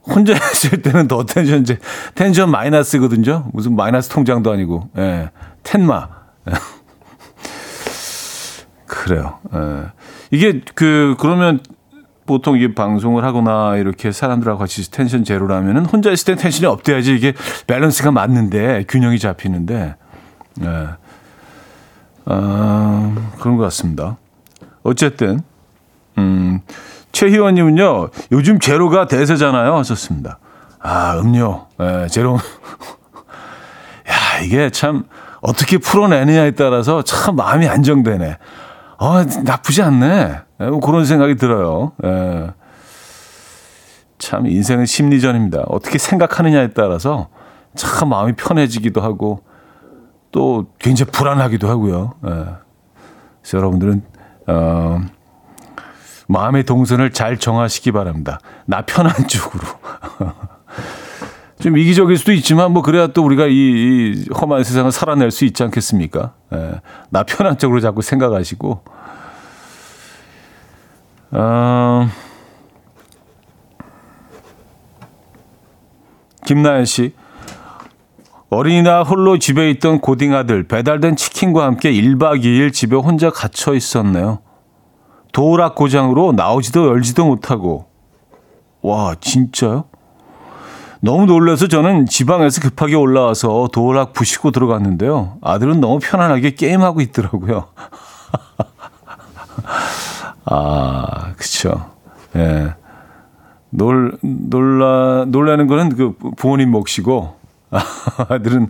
[0.03, 1.77] 혼자 있을 때는 더 텐션 제,
[2.15, 3.49] 텐션 마이너스거든요.
[3.53, 5.29] 무슨 마이너스 통장도 아니고, 예.
[5.63, 6.09] 텐마.
[8.85, 9.37] 그래요.
[9.53, 9.91] 예.
[10.31, 11.59] 이게 그, 그러면
[12.29, 17.33] 보통 이게 방송을 하거나 이렇게 사람들하고 같이 텐션 제로라면은 혼자 있을 때 텐션이 up돼야지 이게
[17.65, 19.95] 밸런스가 맞는데 균형이 잡히는데
[20.57, 20.87] 네.
[22.25, 24.17] 어, 그런 것 같습니다.
[24.83, 25.39] 어쨌든
[26.19, 26.59] 음,
[27.13, 30.37] 최희원님은요 요즘 제로가 대세잖아요 하셨습니다.
[30.79, 32.35] 아 음료 네, 제로
[34.07, 35.05] 야 이게 참
[35.41, 38.37] 어떻게 풀어내느냐에 따라서 참 마음이 안정되네.
[38.99, 40.48] 어 나쁘지 않네.
[40.61, 41.93] 예, 뭐 그런 생각이 들어요.
[42.03, 42.51] 예.
[44.17, 45.63] 참 인생은 심리전입니다.
[45.67, 47.29] 어떻게 생각하느냐에 따라서
[47.75, 49.43] 참 마음이 편해지기도 하고
[50.31, 52.13] 또 굉장히 불안하기도 하고요.
[52.25, 52.29] 예.
[53.41, 54.03] 그래서 여러분들은
[54.47, 55.01] 어,
[56.27, 58.39] 마음의 동선을 잘 정하시기 바랍니다.
[58.65, 59.63] 나 편한 쪽으로.
[61.59, 65.61] 좀 이기적일 수도 있지만 뭐 그래야 또 우리가 이, 이 험한 세상을 살아낼 수 있지
[65.63, 66.33] 않겠습니까?
[66.53, 68.83] 예, 나 편한 쪽으로 자꾸 생각하시고.
[71.31, 72.07] 어,
[76.45, 77.13] 김나연 씨.
[78.49, 84.39] 어린이날 홀로 집에 있던 고딩 아들 배달된 치킨과 함께 1박 2일 집에 혼자 갇혀 있었네요.
[85.31, 87.85] 도우락 고장으로 나오지도 열지도 못하고.
[88.81, 89.85] 와, 진짜요?
[91.01, 95.37] 너무 놀라서 저는 지방에서 급하게 올라와서 도우락 부시고 들어갔는데요.
[95.41, 97.67] 아들은 너무 편안하게 게임하고 있더라고요.
[100.51, 101.91] 아, 그쵸.
[102.35, 102.73] 예.
[103.69, 107.35] 놀, 놀라, 놀라는 거는 그 부모님 몫이고,
[108.29, 108.67] 아들은,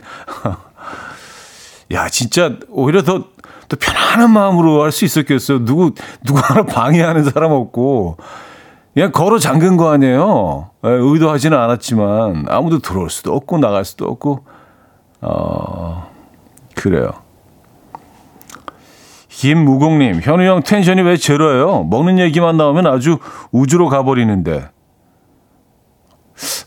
[1.94, 3.24] 야, 진짜, 오히려 더,
[3.70, 5.64] 더 편안한 마음으로 할 수 있었겠어요.
[5.64, 5.94] 누구,
[6.26, 8.18] 누구 하나 방해하는 사람 없고,
[8.94, 10.72] 그냥 걸어 잠근 거 아니에요.
[10.84, 14.44] 예, 의도하지는 않았지만, 아무도 들어올 수도 없고, 나갈 수도 없고,
[15.22, 16.12] 어,
[16.76, 17.12] 그래요.
[19.40, 21.86] 김무공님, 현우 형 텐션이 왜 제로예요?
[21.86, 23.20] 먹는 얘기만 나오면 아주
[23.54, 24.68] 우주로 가버리는데.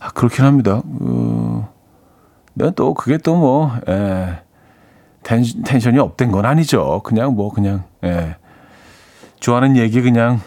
[0.00, 0.80] 아, 그렇긴 합니다.
[0.82, 1.68] 어,
[2.74, 4.40] 또 그게 또 뭐, 예,
[5.22, 7.02] 텐, 텐션 이 up된 건 아니죠.
[7.04, 8.36] 그냥 뭐, 그냥, 예.
[9.38, 10.40] 좋아하는 얘기 그냥,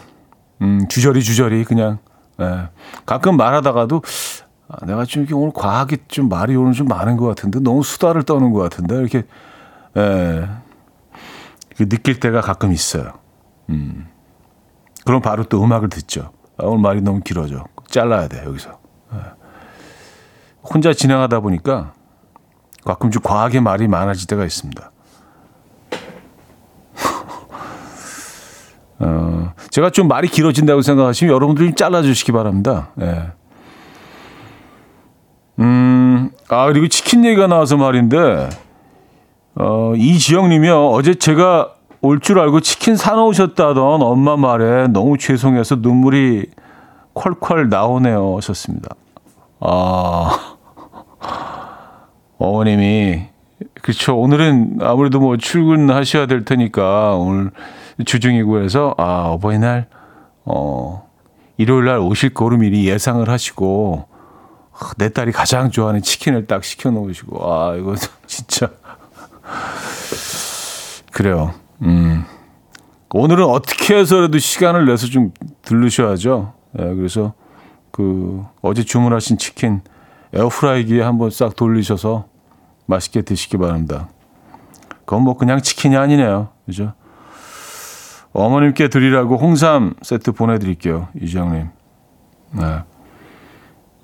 [0.62, 1.98] 음, 주저리 주저리 그냥,
[2.40, 2.70] 예.
[3.06, 4.02] 가끔 말하다가도,
[4.66, 8.24] 아, 내가 좀 이렇게 오늘 과하게 좀 말이 오늘 좀 많은 것 같은데, 너무 수다를
[8.24, 9.22] 떠는 것 같은데, 이렇게,
[9.96, 10.65] 예.
[11.76, 13.12] 느낄 때가 가끔 있어요.
[13.68, 14.08] 음.
[15.04, 16.32] 그럼 바로 또 음악을 듣죠.
[16.58, 17.64] 아, 오늘 말이 너무 길어져.
[17.88, 18.78] 잘라야 돼, 여기서.
[19.14, 19.18] 예.
[20.62, 21.92] 혼자 진행하다 보니까
[22.84, 24.90] 가끔 좀 과하게 말이 많아질 때가 있습니다.
[28.98, 32.90] 어, 제가 좀 말이 길어진다고 생각하시면 여러분들 좀 잘라주시기 바랍니다.
[33.00, 33.32] 예.
[35.58, 38.48] 음, 아, 그리고 치킨 얘기가 나와서 말인데,
[39.58, 40.88] 어, 이지영님이요.
[40.90, 46.46] 어제 제가 올 줄 알고 치킨 사놓으셨다던 엄마 말에 너무 죄송해서 눈물이
[47.14, 48.36] 콸콸 나오네요.
[48.36, 48.90] 하셨습니다.
[49.60, 50.56] 아,
[52.38, 53.22] 어머님이,
[53.82, 54.18] 그렇죠.
[54.18, 57.50] 오늘은 아무래도 뭐 출근하셔야 될 테니까 오늘
[58.04, 59.86] 주중이고 해서, 아, 어버이날,
[60.44, 61.08] 어,
[61.56, 64.04] 일요일 날 오실 거로 미리 예상을 하시고,
[64.78, 67.94] 아, 내 딸이 가장 좋아하는 치킨을 딱 시켜 놓으시고, 아, 이거
[68.28, 68.68] 진짜.
[71.12, 71.54] 그래요.
[71.82, 72.24] 음.
[73.10, 75.32] 오늘은 어떻게 해서라도 시간을 내서 좀
[75.62, 76.52] 들르셔야죠.
[76.78, 77.32] 예, 그래서
[77.90, 79.80] 그 어제 주문하신 치킨
[80.34, 82.26] 에어프라이기에 한번 싹 돌리셔서
[82.86, 84.08] 맛있게 드시기 바랍니다.
[85.06, 86.48] 그건 뭐 그냥 치킨이 아니네요.
[86.66, 86.92] 그죠?
[88.32, 91.08] 어머님께 드리라고 홍삼 세트 보내드릴게요.
[91.18, 91.68] 이지영님.
[92.52, 92.82] 네.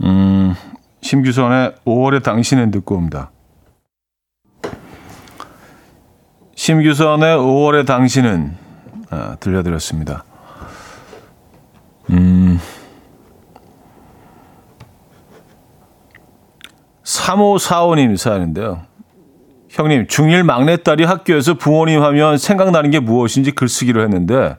[0.04, 0.54] 음,
[1.02, 3.31] 심규선의 5월의 당신은 듣고 옵니다.
[6.62, 8.56] 심규선의 5월의 당신은
[9.10, 10.22] 아, 들려드렸습니다.
[12.10, 12.60] 음,
[17.02, 18.82] 3545님 사연인데요.
[19.70, 24.56] 형님, 중1 막내딸이 학교에서 부모님 하면 생각나는 게 무엇인지 글쓰기로 했는데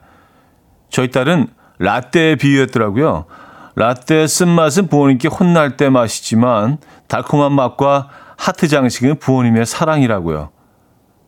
[0.90, 1.48] 저희 딸은
[1.80, 3.28] 라떼에 비유했더라고요.
[3.76, 10.50] 라떼의 쓴맛은 부모님께 혼날 때 맛이지만 달콤한 맛과 하트 장식은 부모님의 사랑이라고요.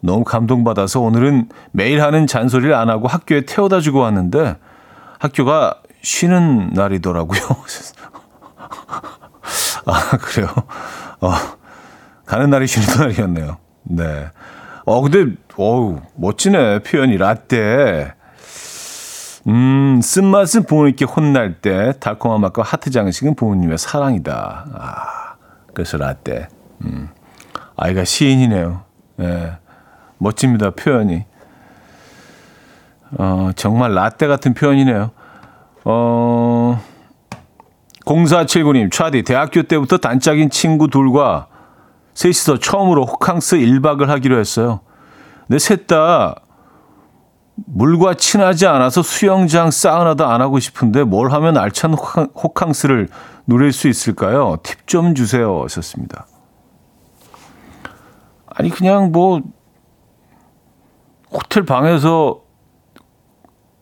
[0.06, 4.56] 너무 감동받아서 오늘은 매일 하는 잔소리를 안 하고 학교에 태워다 주고 왔는데
[5.20, 7.42] 학교가 쉬는 날이더라고요.
[9.88, 10.48] 아, 그래요?
[11.22, 11.32] 어,
[12.26, 13.58] 가는 날이 쉬는 날이었네요.
[13.84, 14.28] 네.
[14.86, 16.80] 어, 근데, 어우, 멋지네.
[16.80, 18.14] 표현이 라떼.
[19.48, 24.66] 음, 쓴맛은 부모님께 혼날 때, 달콤한 맛과 하트 장식은 부모님의 사랑이다.
[24.74, 25.36] 아,
[25.74, 26.48] 그래서 라떼.
[26.84, 27.10] 음,
[27.76, 28.84] 아이가 시인이네요.
[29.20, 29.24] 예.
[29.24, 29.58] 네.
[30.18, 30.72] 멋집니다.
[30.72, 31.26] 표현이.
[33.18, 35.12] 어, 정말 라떼 같은 표현이네요.
[35.86, 36.82] 어,
[38.06, 41.48] 0479님, 차디, 대학교 때부터 단짝인 친구 둘과
[42.14, 44.82] 셋이서 처음으로 호캉스 1박을 하기로 했어요.
[45.48, 46.36] 근데 셋 다
[47.56, 53.08] 물과 친하지 않아서 수영장, 사우나도 안 하고 싶은데 뭘 하면 알찬 호캉스를
[53.48, 54.58] 누릴 수 있을까요?
[54.62, 55.62] 팁 좀 주세요.
[55.64, 56.28] 하셨습니다.
[58.48, 59.42] 아니, 그냥 뭐,
[61.32, 62.42] 호텔 방에서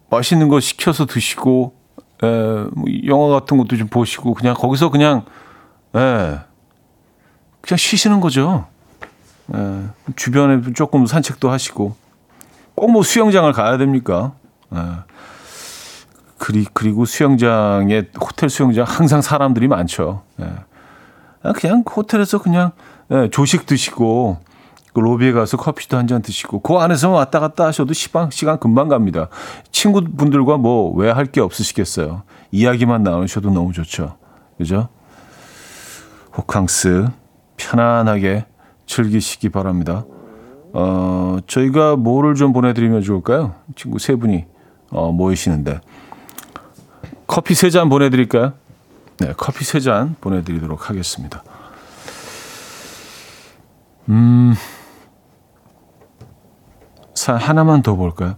[0.09, 1.75] 맛있는 거 시켜서 드시고,
[2.23, 2.27] 에,
[2.73, 5.25] 뭐 영화 같은 것도 좀 보시고, 그냥 거기서 그냥,
[5.95, 6.39] 에,
[7.61, 8.67] 그냥 쉬시는 거죠.
[9.53, 9.83] 에,
[10.15, 11.95] 주변에 조금 산책도 하시고,
[12.75, 14.33] 꼭 뭐 수영장을 가야 됩니까?
[14.73, 14.77] 에,
[16.37, 20.23] 그리, 그리고 수영장에, 호텔 수영장 항상 사람들이 많죠.
[20.39, 20.45] 에,
[21.55, 22.71] 그냥 호텔에서 그냥
[23.11, 24.37] 예, 조식 드시고
[24.93, 28.87] 그 로비에 가서 커피도 한 잔 드시고 그 안에서 왔다 갔다 하셔도 시간 시간 금방
[28.89, 29.27] 갑니다.
[29.71, 32.23] 친구분들과 뭐 왜 할 게 없으시겠어요.
[32.51, 34.17] 이야기만 나누셔도 너무 좋죠.
[34.57, 34.89] 그죠?
[36.37, 37.07] 호캉스
[37.57, 38.45] 편안하게
[38.85, 40.05] 즐기시기 바랍니다.
[40.73, 43.55] 어, 저희가 뭐를 좀 보내드리면 좋을까요?
[43.75, 44.45] 친구 세 분이
[44.91, 45.79] 어, 모이시는데
[47.27, 48.53] 커피 세 잔 보내드릴까요?
[49.19, 51.43] 네, 커피 세 잔 보내드리도록 하겠습니다.
[54.09, 54.53] 음,
[57.23, 58.35] 사 하나만 더 볼까요?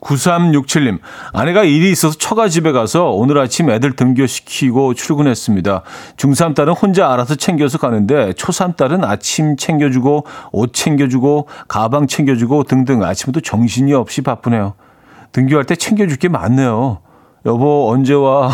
[0.00, 1.00] 9367님,
[1.34, 5.82] 아내가 일이 있어서 처가 집에 가서 오늘 아침 애들 등교시키고 출근했습니다.
[6.16, 13.04] 중3 딸은 혼자 알아서 챙겨서 가는데 초3 딸은 아침 챙겨주고 옷 챙겨주고 가방 챙겨주고 등등
[13.04, 14.72] 아침부터 정신이 없이 바쁘네요.
[15.32, 17.00] 등교할 때 챙겨줄 게 많네요.
[17.44, 18.50] 여보, 언제 와?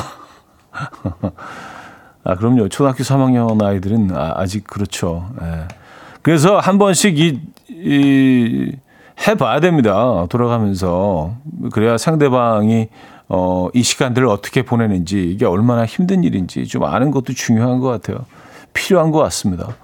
[2.24, 2.68] 아, 그럼요.
[2.68, 5.28] 초등학교 3학년 아이들은 아, 직 그렇죠.
[5.40, 5.68] 예.
[6.22, 7.38] 그래서 한 번씩 이,
[7.68, 8.72] 이,
[9.26, 10.26] 해봐야 됩니다.
[10.28, 11.36] 돌아가면서.
[11.72, 12.88] 그래야 상대방이,
[13.28, 18.26] 어, 이 시간들을 어떻게 보내는지, 이게 얼마나 힘든 일인지 좀 아는 것도 중요한 것 같아요.
[18.72, 19.76] 필요한 것 같습니다.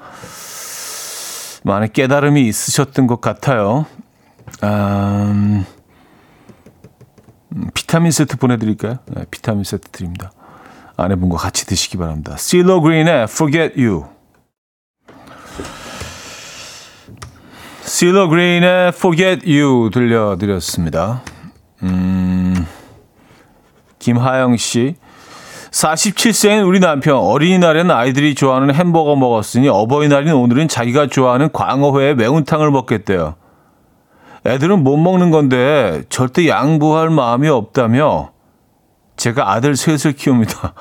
[1.63, 3.87] 많은 깨달음이 있으셨던 것 같아요.
[4.63, 5.65] 음,
[7.75, 8.99] 비타민 세트 보내드릴까요?
[9.07, 10.33] 네, 비타민 세트 드립니다.
[10.97, 12.37] 아내분과 같이 드시기 바랍니다.
[12.37, 14.05] 실로 그린의 Forget You.
[17.91, 21.23] 실로 그린의 Forget You 들려드렸습니다.
[21.83, 22.65] 음,
[23.99, 24.95] 김하영 씨.
[25.73, 33.35] 47세인 우리 남편 어린이날에는 아이들이 좋아하는 햄버거 먹었으니 어버이날인 오늘은 자기가 좋아하는 광어회 매운탕을 먹겠대요.
[34.47, 38.31] 애들은 못 먹는 건데 절대 양보할 마음이 없다며
[39.17, 40.75] 제가 아들 셋을 키웁니다.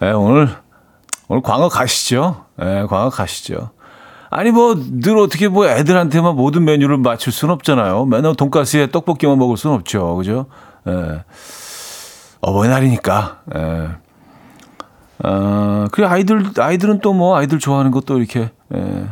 [0.00, 0.48] 네, 오늘
[1.28, 2.46] 오늘 광어 가시죠.
[2.56, 3.70] 네, 광어 가시죠.
[4.34, 8.06] 아니 뭐 늘 어떻게 뭐 애들한테만 모든 메뉴를 맞출 수는 없잖아요.
[8.06, 10.16] 맨날 돈가스에 떡볶이만 먹을 수는 없죠.
[10.16, 10.46] 그죠?
[10.88, 11.22] 예.
[12.40, 13.40] 어버이날이니까.
[13.54, 13.88] 예.
[15.24, 19.04] 어, 그래 아이들 아이들은 또 뭐 아이들 좋아하는 것도 이렇게 예,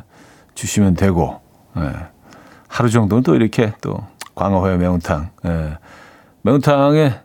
[0.55, 1.41] 주시면 되고.
[1.77, 1.93] 예.
[2.69, 3.99] 하루 정도는 또 이렇게 또
[4.35, 5.31] 광어회 매운탕.
[5.45, 5.79] 예.
[6.43, 7.21] 매운탕에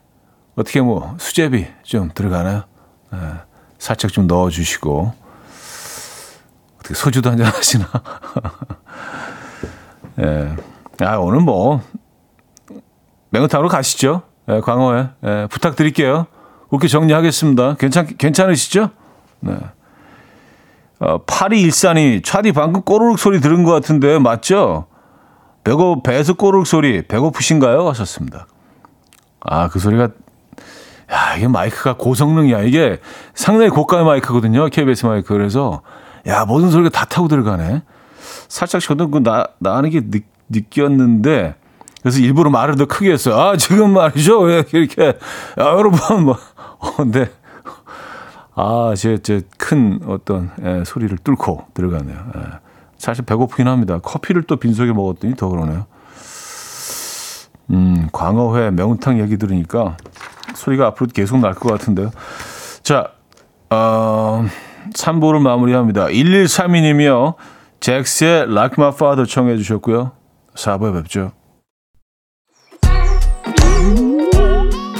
[0.56, 2.64] 어떻게 뭐 수제비 좀 들어가나요?
[3.14, 3.18] 예.
[3.78, 5.12] 살짝 좀 넣어 주시고.
[6.86, 7.86] 어떻게 소주도 한잔 하시나?
[10.22, 10.56] 예.
[11.04, 11.82] 아, 오늘 뭐,
[13.30, 14.22] 매운탕으로 가시죠.
[14.48, 15.08] 예, 광어에.
[15.24, 16.26] 예, 부탁드릴게요.
[16.70, 17.76] 그렇게 정리하겠습니다.
[17.76, 18.90] 괜찮, 괜찮으시죠?
[19.40, 19.56] 네.
[21.00, 24.86] 어, 8214이 차디 방금 꼬르륵 소리 들은 것 같은데, 맞죠?
[25.64, 27.86] 배고, 배에서 꼬르륵 소리, 배고프신가요?
[27.88, 28.46] 하셨습니다.
[29.40, 30.04] 아, 그 소리가,
[31.12, 32.62] 야, 이게 마이크가 고성능이야.
[32.62, 33.00] 이게
[33.34, 34.68] 상당히 고가의 마이크거든요.
[34.70, 35.34] KBS 마이크.
[35.34, 35.82] 그래서,
[36.26, 37.82] 야, 모든 소리가 다 타고 들어가네.
[38.48, 40.18] 살짝 저도 그 나, 나는 게 느,
[40.48, 41.54] 느꼈는데,
[42.02, 43.36] 그래서 일부러 말을 더 크게 했어요.
[43.36, 44.40] 아, 지금 말이죠.
[44.40, 45.14] 왜 이렇게, 야,
[45.58, 46.38] 여러분, 뭐,
[46.78, 47.30] 어, 근데,
[48.54, 52.16] 아, 제, 제 큰 어떤, 예, 소리를 뚫고 들어가네요.
[52.36, 52.40] 예.
[52.98, 53.98] 사실 배고프긴 합니다.
[54.02, 55.86] 커피를 또 빈속에 먹었더니 더 그러네요.
[57.70, 59.96] 음, 광어회, 매운탕 얘기 들으니까
[60.54, 62.10] 소리가 앞으로 계속 날 것 같은데요.
[62.82, 63.08] 자,
[63.70, 64.46] 어,
[64.94, 66.06] 3부를 마무리합니다.
[66.06, 67.34] 1132님이요.
[67.80, 70.12] 잭스의 Like My Father 청해 주셨고요.
[70.54, 71.32] 4부에 뵙죠.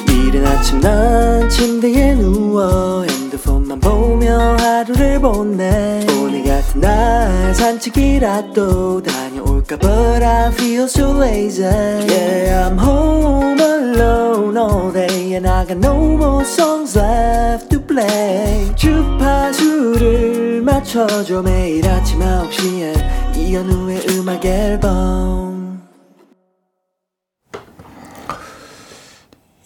[0.08, 10.24] 이른 아침 난 침대에 누워 핸드폰만 보며 하루를 보내 오늘 같은 날 산책이라도 다녀올까 But
[10.24, 16.44] I feel so lazy Yeah I'm home alone all day And I got no more
[16.44, 25.82] songs left play 주파수를 맞춰줘 매일 아침 9시에 이현우의 음악 앨범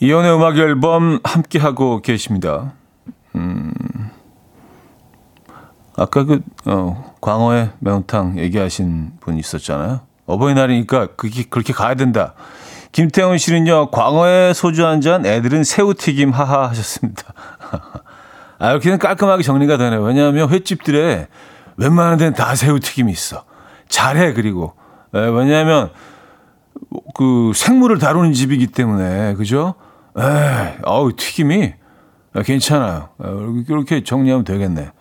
[0.03, 2.73] 이연의 음악 앨범 함께 하고 계십니다.
[3.37, 3.71] 음,
[5.95, 10.01] 아까 그 어, 광어의 매운탕 얘기하신 분 있었잖아요.
[10.25, 12.33] 어버이날이니까 그게 그렇게 가야 된다.
[12.93, 17.23] 김태훈 씨는요, 광어에 소주 한 잔, 애들은 새우튀김 하하 하셨습니다.
[18.61, 20.03] 아, 이렇게는 깔끔하게 정리가 되네요.
[20.03, 21.27] 왜냐하면 횟집들에
[21.77, 23.45] 웬만한 데는 다 새우튀김이 있어.
[23.89, 24.75] 잘해, 그리고.
[25.15, 25.91] 예, 왜냐하면
[27.15, 29.75] 그 생물을 다루는 집이기 때문에, 그죠?
[30.17, 31.73] 에, 어우, 튀김이
[32.45, 33.09] 괜찮아요.
[33.69, 34.93] 이렇게 정리하면 되겠네.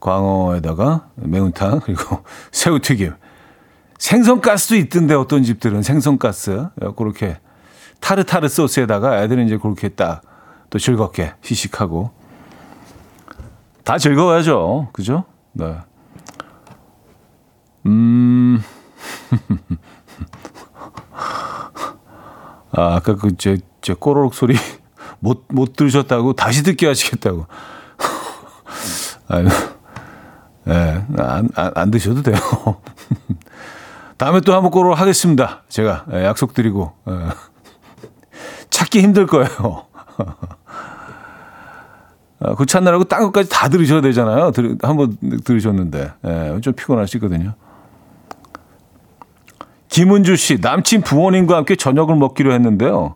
[0.00, 3.14] 광어에다가 매운탕, 그리고 새우튀김.
[3.98, 6.68] 생선가스도 있던데, 어떤 집들은 생선가스.
[6.96, 7.38] 그렇게
[8.00, 10.22] 타르타르 소스에다가 애들은 이제 그렇게 딱
[10.72, 12.10] 또 즐겁게 시식하고
[13.84, 14.88] 다 즐거워야죠.
[14.92, 15.24] 그죠?
[15.52, 15.76] 네.
[17.86, 18.62] 음.
[22.74, 24.54] 아, 아까 그, 제, 제 꼬르륵 소리
[25.20, 27.46] 못, 못 들으셨다고 다시 듣게 하시겠다고.
[29.28, 29.48] 아유,
[30.68, 32.36] 예, 네, 안, 안, 안 드셔도 돼요.
[34.16, 35.64] 다음에 또 한번 꼬르륵 하겠습니다.
[35.68, 36.92] 제가 예, 약속드리고.
[37.08, 37.12] 예.
[38.70, 39.86] 찾기 힘들 거예요.
[42.44, 44.50] 아, 그 찾느라고 딴 것까지 다 들으셔야 되잖아요.
[44.50, 46.12] 들, 한번 들으셨는데.
[46.26, 47.54] 예, 좀 피곤하시거든요.
[49.88, 53.14] 김은주 씨, 남친 부모님과 함께 저녁을 먹기로 했는데요.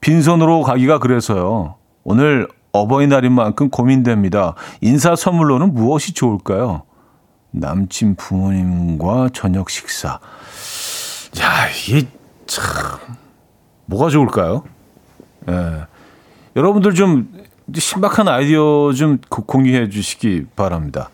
[0.00, 1.74] 빈손으로 가기가 그래서요.
[2.04, 4.54] 오늘 어버이날인 만큼 고민됩니다.
[4.80, 6.82] 인사 선물로는 무엇이 좋을까요?
[7.50, 10.20] 남친 부모님과 저녁 식사.
[11.40, 12.08] 야, 이게
[12.46, 12.64] 참,
[13.86, 14.64] 뭐가 좋을까요?
[15.48, 15.84] 예.
[16.56, 17.39] 여러분들 좀
[17.74, 21.10] 신박한 아이디어 좀 공유해 주시기 바랍니다.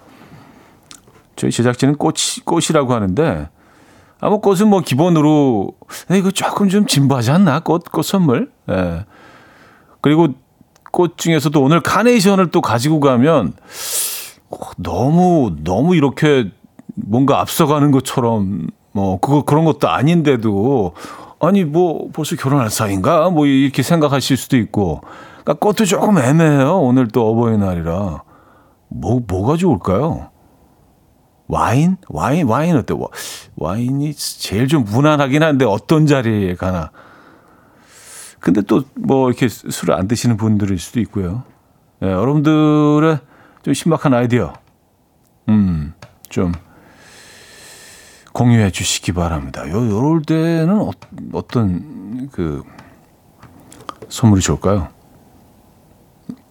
[1.36, 3.48] 저희 제작진은 꽃, 꽃이라고 하는데,
[4.20, 5.72] 아, 뭐 꽃은 뭐 기본으로,
[6.12, 7.60] 이거 조금 좀 진부하지 않나?
[7.60, 8.50] 꽃, 꽃 선물?
[8.70, 9.04] 예.
[10.00, 10.28] 그리고
[10.92, 13.52] 꽃 중에서도 오늘 카네이션을 또 가지고 가면
[14.50, 16.50] 어, 너무, 너무 이렇게
[16.94, 20.94] 뭔가 앞서가는 것처럼 뭐, 그거, 그런 것도 아닌데도
[21.38, 23.28] 아니, 뭐 벌써 결혼할 사이인가?
[23.30, 25.02] 뭐 이렇게 생각하실 수도 있고.
[25.46, 26.80] 그러니까 꽃도 조금 애매해요.
[26.80, 28.22] 오늘 또 어버이날이라.
[28.88, 30.30] 뭐, 뭐가 좋을까요?
[31.46, 31.96] 와인?
[32.08, 32.92] 와인, 와인 어때?
[32.94, 33.06] 와,
[33.54, 36.90] 와인이 제일 좀 무난하긴 한데 어떤 자리에 가나.
[38.40, 41.44] 근데 또 뭐 이렇게 술을 안 드시는 분들일 수도 있고요.
[42.02, 43.18] 예, 여러분들의
[43.62, 44.52] 좀 신박한 아이디어,
[45.48, 45.94] 음,
[46.28, 46.52] 좀
[48.32, 49.68] 공유해 주시기 바랍니다.
[49.70, 50.90] 요, 요럴 때는 어,
[51.32, 52.62] 어떤 그
[54.08, 54.95] 선물이 좋을까요?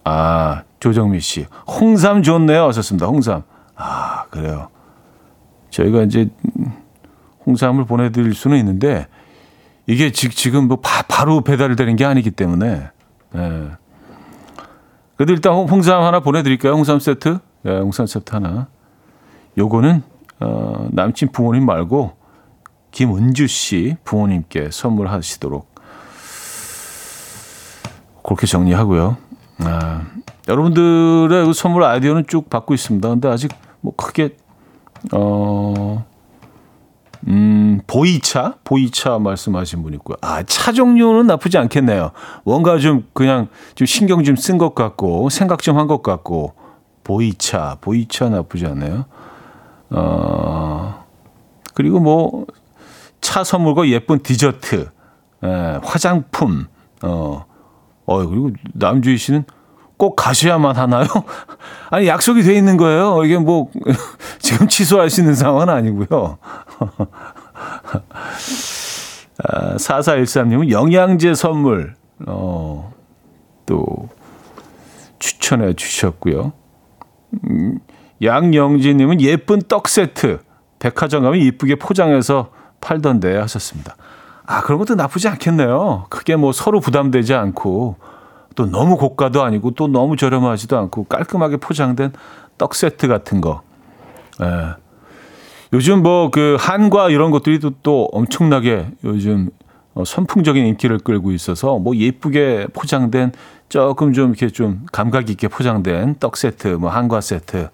[0.08, 1.46] 아, 조정미 씨.
[1.66, 2.68] 홍삼 좋네요.
[2.68, 3.06] 하셨습니다.
[3.06, 3.42] 홍삼.
[3.74, 4.68] 아, 그래요.
[5.70, 6.30] 저희가 이제
[7.44, 9.08] 홍삼을 보내드릴 수는 있는데
[9.88, 12.88] 이게 지금 뭐 바, 로 배달되는 게 아니기 때문에
[13.34, 13.70] 예.
[15.16, 16.74] 그래도 일단 홍삼 하나 보내드릴까요?
[16.74, 17.38] 홍삼 세트?
[17.66, 18.68] 예, 홍삼 세트 하나.
[19.58, 20.02] 요거는
[20.38, 22.16] 어, 남친 부모님 말고
[22.92, 25.74] 김은주 씨 부모님께 선물하시도록
[28.22, 29.25] 그렇게 정리하고요.
[29.58, 30.02] 아,
[30.48, 33.08] 여러분들의 그 선물 아이디어는 쭉 받고 있습니다.
[33.08, 34.36] 근데 아직 뭐 크게
[35.12, 36.04] 어,
[37.28, 38.54] 음, 보이차?
[38.64, 40.16] 보이차 말씀하신 분 있고요.
[40.20, 42.12] 아, 차 종류는 나쁘지 않겠네요.
[42.44, 46.54] 뭔가 좀 그냥 좀 신경 좀 쓴 것 같고, 생각 좀 한 것 같고,
[47.04, 49.06] 보이차, 보이차 나쁘지 않네요.
[49.90, 51.04] 어,
[51.74, 52.46] 그리고 뭐,
[53.20, 54.88] 차 선물과 예쁜 디저트,
[55.44, 56.66] 에, 화장품,
[57.02, 57.44] 어,
[58.06, 59.44] 어, 그리고 남주희 씨는
[59.96, 61.06] 꼭 가셔야만 하나요?
[61.90, 63.24] 아니, 약속이 돼 있는 거예요.
[63.24, 63.70] 이게 뭐,
[64.38, 66.38] 지금 취소할 수 있는 상황은 아니고요.
[69.44, 71.94] 아, 4413님은 영양제 선물,
[72.26, 72.92] 어,
[73.66, 74.08] 또,
[75.18, 76.52] 추천해 주셨고요.
[77.48, 77.78] 음,
[78.22, 80.38] 양영진님은 예쁜 떡 세트,
[80.78, 82.50] 백화점 가면 이쁘게 포장해서
[82.80, 83.96] 팔던데 하셨습니다.
[84.46, 86.06] 아, 그런 것도 나쁘지 않겠네요.
[86.08, 87.96] 크게 뭐 서로 부담되지 않고,
[88.54, 92.12] 또 너무 고가도 아니고 또 너무 저렴하지도 않고 깔끔하게 포장된
[92.58, 93.62] 떡 세트 같은 거.
[94.42, 94.74] 예.
[95.72, 99.50] 요즘 뭐 그 한과 이런 것들이 또, 또 엄청나게 요즘
[99.94, 103.32] 어, 선풍적인 인기를 끌고 있어서 뭐 예쁘게 포장된
[103.68, 107.68] 조금 좀 이렇게 좀 감각 있게 포장된 떡 세트, 뭐 한과 세트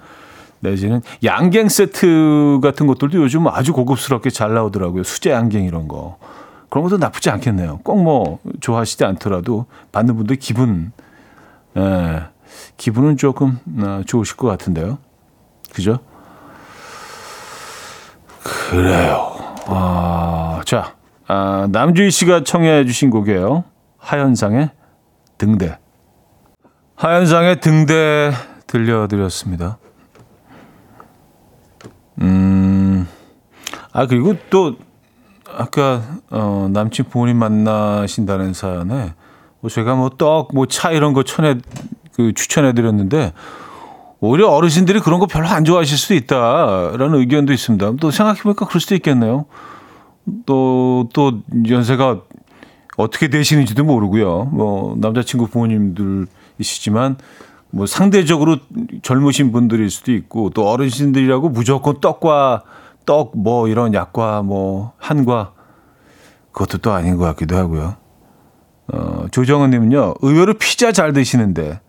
[0.61, 5.03] 내지는 양갱 세트 같은 것들도 요즘 아주 고급스럽게 잘 나오더라고요.
[5.03, 6.18] 수제 양갱 이런 거.
[6.73, 7.81] 그런 것도 나쁘지 않겠네요.
[7.85, 10.93] 꼭 뭐 좋아하시지 않더라도 받는 분들 기분,
[11.77, 12.23] 예,
[12.79, 14.97] 기분은 조금 어, 좋으실 것 같은데요.
[15.75, 15.99] 그죠?
[18.43, 19.35] 그래요.
[19.66, 20.97] 아, 자,
[21.29, 23.64] 아, 남주희 씨가 청해 주신 곡이에요.
[23.99, 24.70] 하현상의
[25.37, 25.79] 등대.
[26.97, 28.33] 하현상의 등대
[28.66, 29.77] 들려드렸습니다.
[32.23, 33.07] 음,
[33.93, 34.77] 아, 그리고 또
[35.57, 39.14] 아까 어, 남친 부모님 만나신다는 사연에
[39.61, 41.57] 뭐 제가 뭐 떡, 뭐 차 이런 거 천에
[42.14, 43.32] 그 추천해 드렸는데
[44.20, 47.92] 오히려 어르신들이 그런 거 별로 안 좋아하실 수도 있다라는 의견도 있습니다.
[48.00, 49.46] 또 생각해 보니까 그럴 수도 있겠네요.
[50.46, 52.20] 또 또 연세가
[52.96, 54.44] 어떻게 되시는지도 모르고요.
[54.53, 57.16] 뭐 남자친구 부모님들이시지만
[57.70, 58.59] 뭐 상대적으로
[59.03, 62.62] 젊으신 분들일 수도 있고 또 어르신들이라고 무조건 떡과
[63.05, 65.53] 떡, 뭐 이런 약과 뭐 한과
[66.53, 67.96] 그것도 또 아닌 것 같기도 하고요.
[68.92, 71.80] 어, 조정은 님은요, 의외로 피자 잘 드시는데.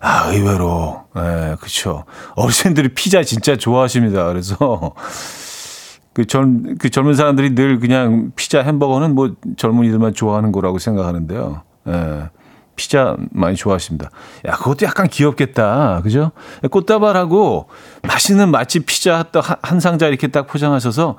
[0.00, 1.04] 아, 의외로.
[1.16, 2.04] 예, 그쵸.
[2.36, 4.26] 어르신들이 피자 진짜 좋아하십니다.
[4.26, 4.56] 그래서,
[6.12, 11.62] 그 젊, 그 젊은 사람들이 늘 그냥 피자 햄버거는 뭐 젊은이들만 좋아하는 거라고 생각하는데요.
[11.88, 12.30] 예.
[12.80, 14.08] 피자 많이 좋아하십니다.
[14.46, 16.00] 야, 그것도 약간 귀엽겠다.
[16.02, 16.32] 그죠?
[16.70, 17.68] 꽃다발하고
[18.02, 19.22] 맛있는 맛집 피자
[19.60, 21.16] 한 상자 이렇게 딱 포장하셔서,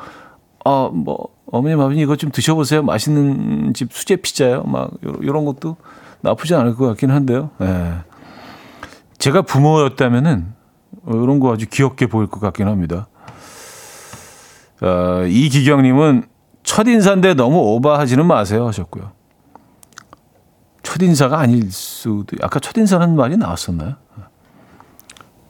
[0.66, 2.82] 어, 뭐, 어머님, 아버님 이거 좀 드셔보세요.
[2.82, 4.64] 맛있는 집 수제 피자요.
[4.64, 4.90] 막,
[5.24, 5.78] 요런 것도
[6.22, 7.52] 나쁘지 않을 것 같긴 한데요.
[7.62, 7.94] 예.
[9.20, 10.54] 제가 부모였다면은,
[11.06, 13.08] 이런 거 아주 귀엽게 보일 것 같긴 합니다.
[14.82, 16.24] 어, 이기경님은
[16.64, 19.12] 첫인사인데 너무 오버하지는 마세요 하셨고요.
[20.84, 23.96] 첫인사가 아닐 수도, 아까 첫인사라는 말이 나왔었나요?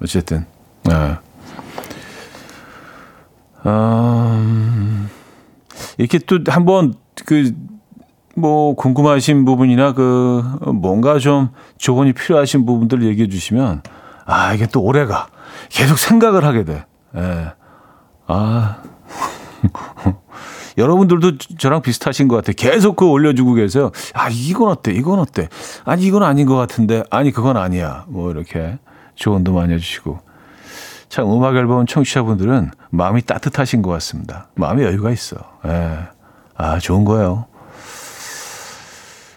[0.02, 0.46] 어쨌든,
[0.84, 1.18] 네.
[3.66, 5.10] 음,
[5.98, 7.54] 이렇게 또 한번 그,
[8.36, 10.42] 뭐, 궁금하신 부분이나 그,
[10.74, 13.84] 뭔가 좀 조언이 필요하신 부분들 얘기해 주시면,
[14.26, 15.28] 아, 이게 또 오래가.
[15.70, 16.86] 계속 생각을 하게 돼.
[17.16, 17.54] 예.
[18.28, 18.78] 아.
[20.78, 22.54] 여러분들도 저랑 비슷하신 것 같아요.
[22.58, 23.92] 계속 그 올려주고 계세요.
[24.14, 24.92] 아, 이건 어때?
[24.92, 25.50] 이건 어때?
[25.86, 27.04] 아니, 이건 아닌 것 같은데.
[27.10, 28.06] 아니, 그건 아니야.
[28.08, 28.80] 뭐, 이렇게
[29.16, 30.20] 조언도 많이 해주시고.
[31.10, 34.48] 참, 음악 앨범 청취자분들은 마음이 따뜻하신 것 같습니다.
[34.56, 35.36] 마음에 여유가 있어.
[35.66, 35.98] 예.
[36.56, 37.48] 아, 좋은 거예요.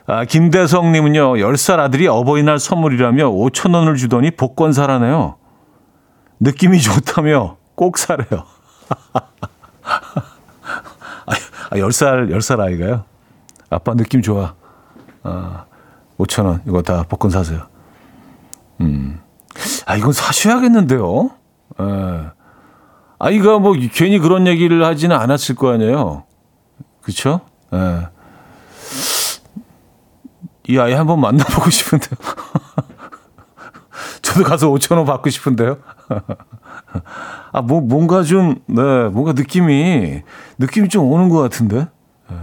[0.07, 5.37] 아, 김대성님은요, 10살 아들이 어버이날 선물이라며 5천원을 주더니 복권 사라네요.
[6.41, 8.45] 느낌이 좋다며 꼭 사래요.
[11.75, 13.05] 아, 10살, 10살 아이가요?
[13.69, 14.55] 아빠 느낌 좋아.
[15.25, 15.65] 아,
[16.19, 17.67] 5천 원, 이거 다 복권 사세요.
[18.81, 19.21] 음.
[19.85, 21.31] 아, 이건 사셔야겠는데요?
[21.81, 22.31] 예.
[23.19, 26.23] 아이가 뭐 괜히 그런 얘기를 하지는 않았을 거 아니에요?
[27.03, 27.41] 그쵸?
[27.73, 28.07] 예.
[30.69, 32.17] 이 아이 한번 만나보고 싶은데요.
[34.35, 35.79] 저도 가서 5천 원 받고 싶은데요.
[37.53, 40.23] 아, 뭐, 뭔가 좀, 네, 뭔가 느낌이,
[40.59, 41.87] 느낌이 좀 오는 것 같은데.
[42.29, 42.37] 네.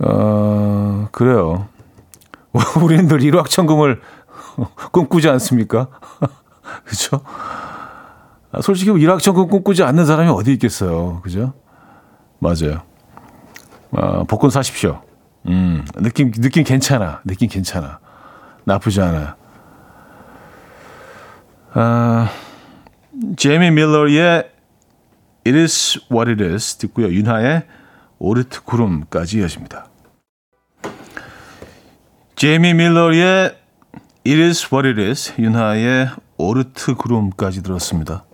[0.00, 1.68] 어, 그래요.
[2.82, 4.02] 우리는 늘 일확천금을
[4.92, 5.88] 꿈꾸지 않습니까?
[6.84, 7.20] 그죠?
[8.52, 11.22] 아, 솔직히 일확천금 꿈꾸지 않는 사람이 어디 있겠어요.
[11.22, 11.54] 그죠?
[12.40, 12.82] 맞아요.
[13.92, 15.00] 아, 복권 사십시오.
[15.46, 17.22] 음, 느낌, 느낌 괜찮아.
[17.24, 18.00] 느낌 괜찮아.
[18.64, 19.43] 나쁘지 않아요.
[21.76, 22.30] 아,
[23.36, 24.48] 제이미 밀러의
[25.44, 27.08] It is what it is 듣고요.
[27.08, 27.64] 윤하의
[28.20, 29.88] 오르트 구름까지 이어집니다.
[32.36, 33.56] 제이미 밀러의
[34.24, 38.24] It is what it is 윤하의 오르트 구름까지 들었습니다.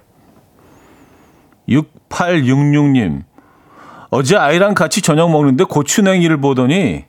[1.67, 3.23] 6866님
[4.11, 7.07] 어제 아이랑 같이 저녁 먹는데 고추냉이를 보더니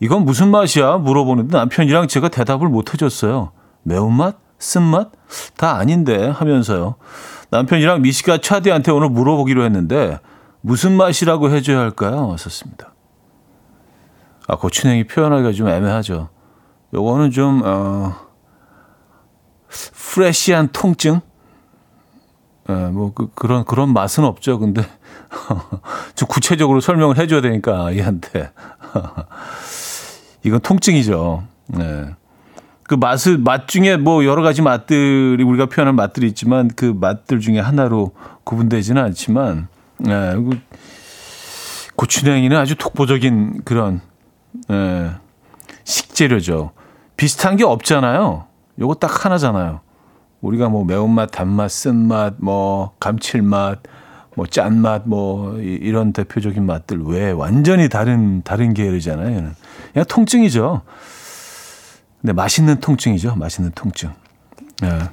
[0.00, 0.96] 이건 무슨 맛이야?
[0.96, 3.52] 물어보는데 남편이랑 제가 대답을 못 해줬어요.
[3.82, 4.38] 매운맛?
[4.58, 5.21] 쓴맛?
[5.56, 6.96] 다 아닌데 하면서요.
[7.50, 10.18] 남편이랑 미식가 차디한테 오늘 물어보기로 했는데
[10.60, 12.34] 무슨 맛이라고 해줘야 할까요?
[12.38, 12.94] 썼습니다.
[14.48, 16.28] 아, 고추냉이 표현하기가 좀 애매하죠.
[16.94, 18.14] 요거는 좀, 어,
[19.68, 21.20] 프레시한 통증?
[22.68, 24.58] 예, 뭐, 그, 그런, 그런 맛은 없죠.
[24.58, 24.82] 근데,
[26.14, 28.52] 좀 구체적으로 설명을 해줘야 되니까, 아이한테.
[30.44, 31.44] 이건 통증이죠.
[31.68, 32.14] 네.
[32.92, 37.58] 그 맛을 맛 중에 뭐 여러 가지 맛들이 우리가 표현한 맛들이 있지만 그 맛들 중에
[37.58, 38.12] 하나로
[38.44, 39.68] 구분되지는 않지만
[40.08, 40.34] 예,
[41.96, 44.02] 고추냉이는 아주 독보적인 그런
[44.70, 45.10] 예,
[45.84, 46.72] 식재료죠.
[47.16, 48.44] 비슷한 게 없잖아요.
[48.78, 49.80] 요거 딱 하나잖아요.
[50.42, 53.84] 우리가 뭐 매운맛, 단맛, 쓴맛, 뭐 감칠맛,
[54.36, 59.52] 뭐 짠맛, 뭐 이런 대표적인 맛들 왜 완전히 다른 다른 계열이잖아요.
[59.94, 60.82] 그냥 통증이죠.
[62.22, 63.34] 네, 맛있는 통증이죠.
[63.36, 64.12] 맛있는 통증.
[64.84, 65.10] 예.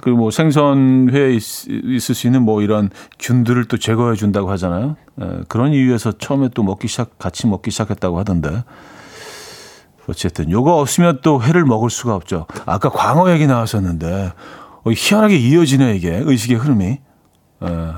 [0.00, 4.96] 그리고 뭐 생선회에 있, 있을 수 있는 뭐 이런 균들을 또 제거해 준다고 하잖아요.
[5.20, 8.64] 예, 그런 이유에서 처음에 또 먹기 시작, 같이 먹기 시작했다고 하던데.
[10.06, 12.46] 어쨌든 요거 없으면 또 회를 먹을 수가 없죠.
[12.66, 14.32] 아까 광어 얘기 나왔었는데
[14.84, 16.98] 어, 희한하게 이어지네 이게 의식의 흐름이.
[17.64, 17.92] 예,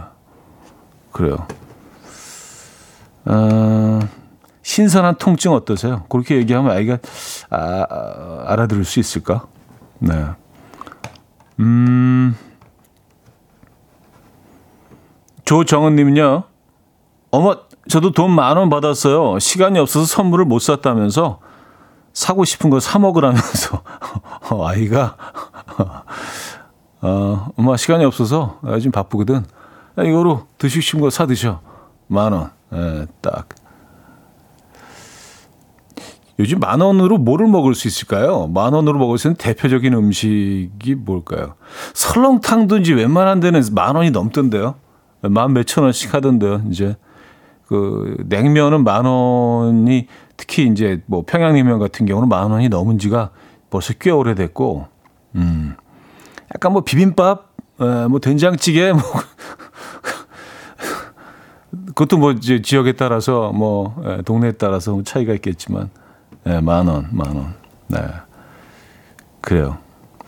[1.10, 1.46] 그래요.
[3.24, 3.98] 어,
[4.70, 6.02] 신선한 통증 어떠세요?
[6.08, 6.98] 그렇게 얘기하면 아이가
[7.50, 9.46] 아, 아, 알아들을 수 있을까?
[10.00, 10.12] 네.
[11.60, 12.36] 음.
[15.44, 16.42] 조정은님은요.
[17.30, 17.56] 어머,
[17.88, 19.38] 저도 돈 만 원 받았어요.
[19.38, 21.38] 시간이 없어서 선물을 못 샀다면서
[22.12, 23.82] 사고 싶은 거 사 먹으라면서
[24.50, 25.16] 어, 아이가
[27.02, 29.44] 어, 엄마 시간이 없어서 나 지금 바쁘거든.
[29.96, 31.60] 이거로 드시고 싶은 거 사 드셔.
[32.08, 32.50] 만 원.
[32.74, 33.46] 예, 딱.
[36.38, 38.46] 요즘 만 원으로 뭐를 먹을 수 있을까요?
[38.48, 41.54] 만 원으로 먹을 수 있는 대표적인 음식이 뭘까요?
[41.94, 44.74] 설렁탕든지 웬만한 데는 만 원이 넘던데요.
[45.22, 46.62] 만 몇천 원씩 하던데요.
[46.70, 46.96] 이제
[47.66, 53.30] 그 냉면은 만 원이 특히 이제 뭐 평양냉면 같은 경우는 만 원이 넘은 지가
[53.70, 54.86] 벌써 꽤 오래됐고,
[55.36, 55.74] 음,
[56.54, 59.00] 약간 뭐 비빔밥, 에, 뭐 된장찌개, 뭐
[61.86, 65.90] 그것도 뭐 이제 지역에 따라서 뭐 에, 동네에 따라서 차이가 있겠지만,
[66.46, 67.54] 예, 만 원, 만 원,
[67.88, 67.98] 네,
[69.40, 69.78] 그래요.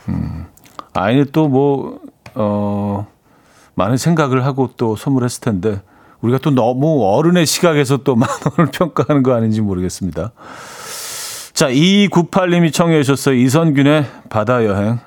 [0.08, 0.46] 음,
[0.92, 2.00] 아이는 또 뭐
[2.34, 3.06] 어.
[3.74, 5.80] 많은 생각을 하고 또 선물했을 텐데
[6.20, 10.32] 우리가 또 너무 어른의 시각에서 또 만 원을 평가하는 거 아닌지 모르겠습니다.
[11.52, 13.36] 자, 2298님이 청해 주셨어요.
[13.36, 14.98] 이선균의 바다 여행.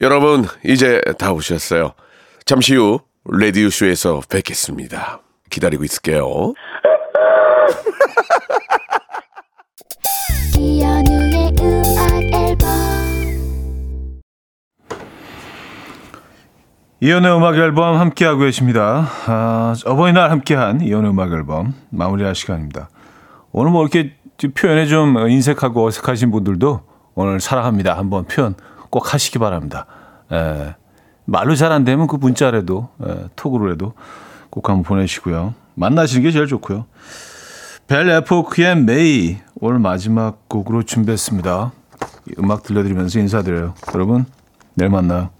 [0.00, 1.92] 여러분, 이제 다 오셨어요.
[2.44, 5.20] 잠시 후 레디오 쇼에서 뵙겠습니다.
[5.50, 6.24] 기다리고 있을게요.
[10.60, 12.68] 이현우의 음악 앨범
[17.00, 19.06] 이연의 음악 앨범 함께하고 계십니다.
[19.26, 22.90] 아, 어버이날 함께한 이연의 음악 앨범 마무리할 시간입니다.
[23.52, 24.14] 오늘 뭐 이렇게
[24.54, 26.80] 표현에 좀 인색하고 어색하신 분들도
[27.14, 27.96] 오늘 사랑합니다.
[27.96, 28.54] 한번 표현
[28.90, 29.86] 꼭 하시기 바랍니다.
[30.30, 30.74] 에,
[31.24, 33.94] 말로 잘 안 되면 그 문자라도 에, 톡으로라도
[34.50, 35.54] 꼭 한번 보내시고요.
[35.74, 36.84] 만나시는 게 제일 좋고요.
[37.90, 41.72] 벨 에포크의 메이 오늘 마지막 곡으로 준비했습니다.
[42.28, 43.74] 이 음악 들려드리면서 인사드려요.
[43.92, 44.26] 여러분
[44.74, 45.30] 내일 만나요.